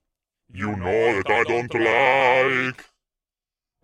you 0.52 0.74
know 0.76 1.20
that 1.22 1.28
I 1.28 1.42
don't 1.44 1.74
like. 1.74 2.91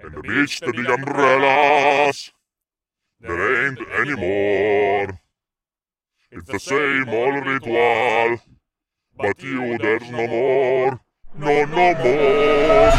And 0.00 0.14
the 0.14 0.20
beach, 0.22 0.60
the 0.60 0.72
big 0.72 0.88
umbrellas, 0.88 2.30
there 3.20 3.66
ain't 3.66 3.80
any 3.98 4.14
more. 4.14 5.20
It's 6.30 6.48
the 6.48 6.60
same 6.60 7.08
old 7.08 7.44
ritual, 7.44 8.38
but 9.16 9.42
you 9.42 9.76
there's 9.78 10.08
no 10.08 10.26
more, 10.28 11.00
no, 11.36 11.64
no 11.64 11.94
more. 11.94 12.92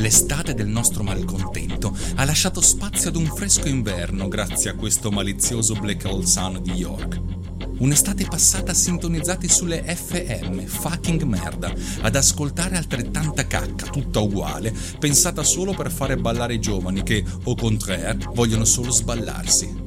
L'estate 0.00 0.54
del 0.54 0.68
nostro 0.68 1.02
malcontento 1.02 1.94
ha 2.16 2.24
lasciato 2.24 2.62
spazio 2.62 3.10
ad 3.10 3.16
un 3.16 3.26
fresco 3.26 3.68
inverno 3.68 4.26
grazie 4.28 4.70
a 4.70 4.74
questo 4.74 5.10
malizioso 5.10 5.74
Black 5.74 6.02
Hole 6.06 6.24
Sun 6.24 6.62
di 6.62 6.72
York. 6.72 7.41
Un'estate 7.82 8.26
passata 8.26 8.72
sintonizzati 8.72 9.48
sulle 9.48 9.82
FM, 9.82 10.60
fucking 10.60 11.22
merda, 11.24 11.74
ad 12.02 12.14
ascoltare 12.14 12.76
altrettanta 12.76 13.44
cacca, 13.48 13.86
tutta 13.86 14.20
uguale, 14.20 14.72
pensata 15.00 15.42
solo 15.42 15.74
per 15.74 15.90
fare 15.90 16.16
ballare 16.16 16.54
i 16.54 16.60
giovani 16.60 17.02
che, 17.02 17.24
au 17.42 17.56
contraire, 17.56 18.18
vogliono 18.34 18.64
solo 18.64 18.92
sballarsi. 18.92 19.81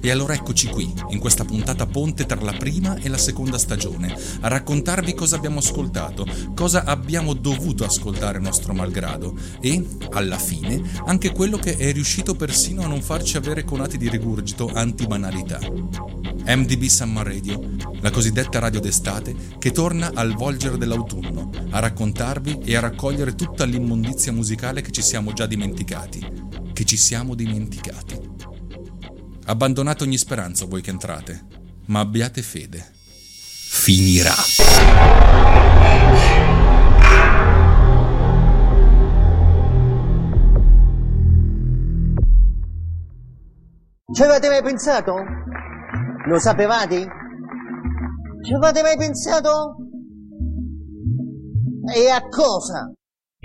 E 0.00 0.10
allora 0.10 0.34
eccoci 0.34 0.68
qui, 0.68 0.92
in 1.08 1.18
questa 1.18 1.44
puntata 1.44 1.86
ponte 1.86 2.26
tra 2.26 2.40
la 2.40 2.52
prima 2.52 2.96
e 2.96 3.08
la 3.08 3.18
seconda 3.18 3.58
stagione, 3.58 4.14
a 4.40 4.48
raccontarvi 4.48 5.14
cosa 5.14 5.36
abbiamo 5.36 5.58
ascoltato, 5.58 6.26
cosa 6.54 6.84
abbiamo 6.84 7.32
dovuto 7.32 7.84
ascoltare 7.84 8.38
nostro 8.38 8.72
malgrado 8.72 9.34
e, 9.60 9.84
alla 10.12 10.38
fine, 10.38 10.82
anche 11.06 11.32
quello 11.32 11.56
che 11.56 11.76
è 11.76 11.92
riuscito 11.92 12.34
persino 12.34 12.82
a 12.82 12.86
non 12.86 13.02
farci 13.02 13.36
avere 13.36 13.64
conati 13.64 13.96
di 13.96 14.08
rigurgito 14.08 14.70
anti-banalità. 14.72 15.58
MDB 15.58 16.84
Summer 16.84 17.26
Radio, 17.26 17.60
la 18.00 18.10
cosiddetta 18.10 18.60
radio 18.60 18.78
d'estate, 18.78 19.34
che 19.58 19.72
torna 19.72 20.12
al 20.14 20.34
volgere 20.34 20.78
dell'autunno, 20.78 21.50
a 21.70 21.80
raccontarvi 21.80 22.60
e 22.64 22.76
a 22.76 22.80
raccogliere 22.80 23.34
tutta 23.34 23.64
l'immondizia 23.64 24.32
musicale 24.32 24.80
che 24.80 24.92
ci 24.92 25.02
siamo 25.02 25.32
già 25.32 25.46
dimenticati. 25.46 26.24
Che 26.72 26.84
ci 26.84 26.96
siamo 26.96 27.34
dimenticati. 27.34 28.25
Abbandonate 29.48 30.02
ogni 30.02 30.18
speranza 30.18 30.66
voi 30.66 30.82
che 30.82 30.90
entrate, 30.90 31.46
ma 31.86 32.00
abbiate 32.00 32.42
fede. 32.42 32.84
Finirà. 33.68 34.32
Ci 44.12 44.22
avete 44.22 44.48
mai 44.48 44.62
pensato? 44.64 45.14
Lo 46.26 46.38
sapevate? 46.40 47.06
Ci 48.42 48.52
avete 48.52 48.82
mai 48.82 48.96
pensato? 48.96 49.76
E 51.94 52.10
a 52.10 52.20
cosa? 52.28 52.92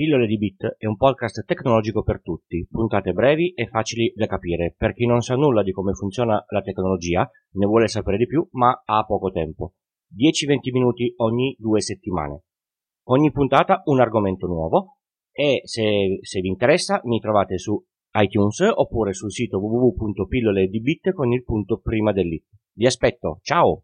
Pillole 0.02 0.26
di 0.26 0.40
Bit 0.40 0.78
è 0.80 0.88
un 0.88 0.98
podcast 0.98 1.46
tecnologico 1.46 2.02
per 2.02 2.24
tutti, 2.24 2.66
puntate 2.68 3.14
brevi 3.14 3.54
e 3.54 3.68
facili 3.68 4.12
da 4.16 4.26
capire 4.26 4.74
per 4.76 4.94
chi 4.94 5.06
non 5.06 5.22
sa 5.22 5.36
nulla 5.36 5.62
di 5.62 5.72
come 5.72 5.94
funziona 5.94 6.44
la 6.48 6.62
tecnologia, 6.62 7.30
ne 7.52 7.66
vuole 7.68 7.88
sapere 7.88 8.18
di 8.18 8.26
più, 8.26 8.44
ma 8.54 8.82
ha 8.84 9.06
poco 9.06 9.30
tempo. 9.30 9.74
10-20 10.18 10.72
minuti 10.74 11.14
ogni 11.18 11.56
due 11.60 11.82
settimane. 11.82 12.46
Ogni 13.10 13.32
puntata 13.32 13.84
un 13.86 14.00
argomento 14.00 14.48
nuovo 14.48 14.98
e 15.32 15.62
se, 15.66 16.18
se 16.22 16.42
vi 16.42 16.48
interessa 16.48 17.00
mi 17.04 17.20
trovate 17.20 17.60
su 17.60 17.80
iTunes 18.14 18.60
oppure 18.74 19.14
sul 19.14 19.32
sito 19.32 19.60
www.pilloledibit 19.60 21.14
con 21.14 21.32
il 21.32 21.44
punto 21.44 21.80
prima 21.80 22.12
dell'it. 22.12 22.48
Vi 22.74 22.88
aspetto, 22.88 23.38
ciao! 23.44 23.84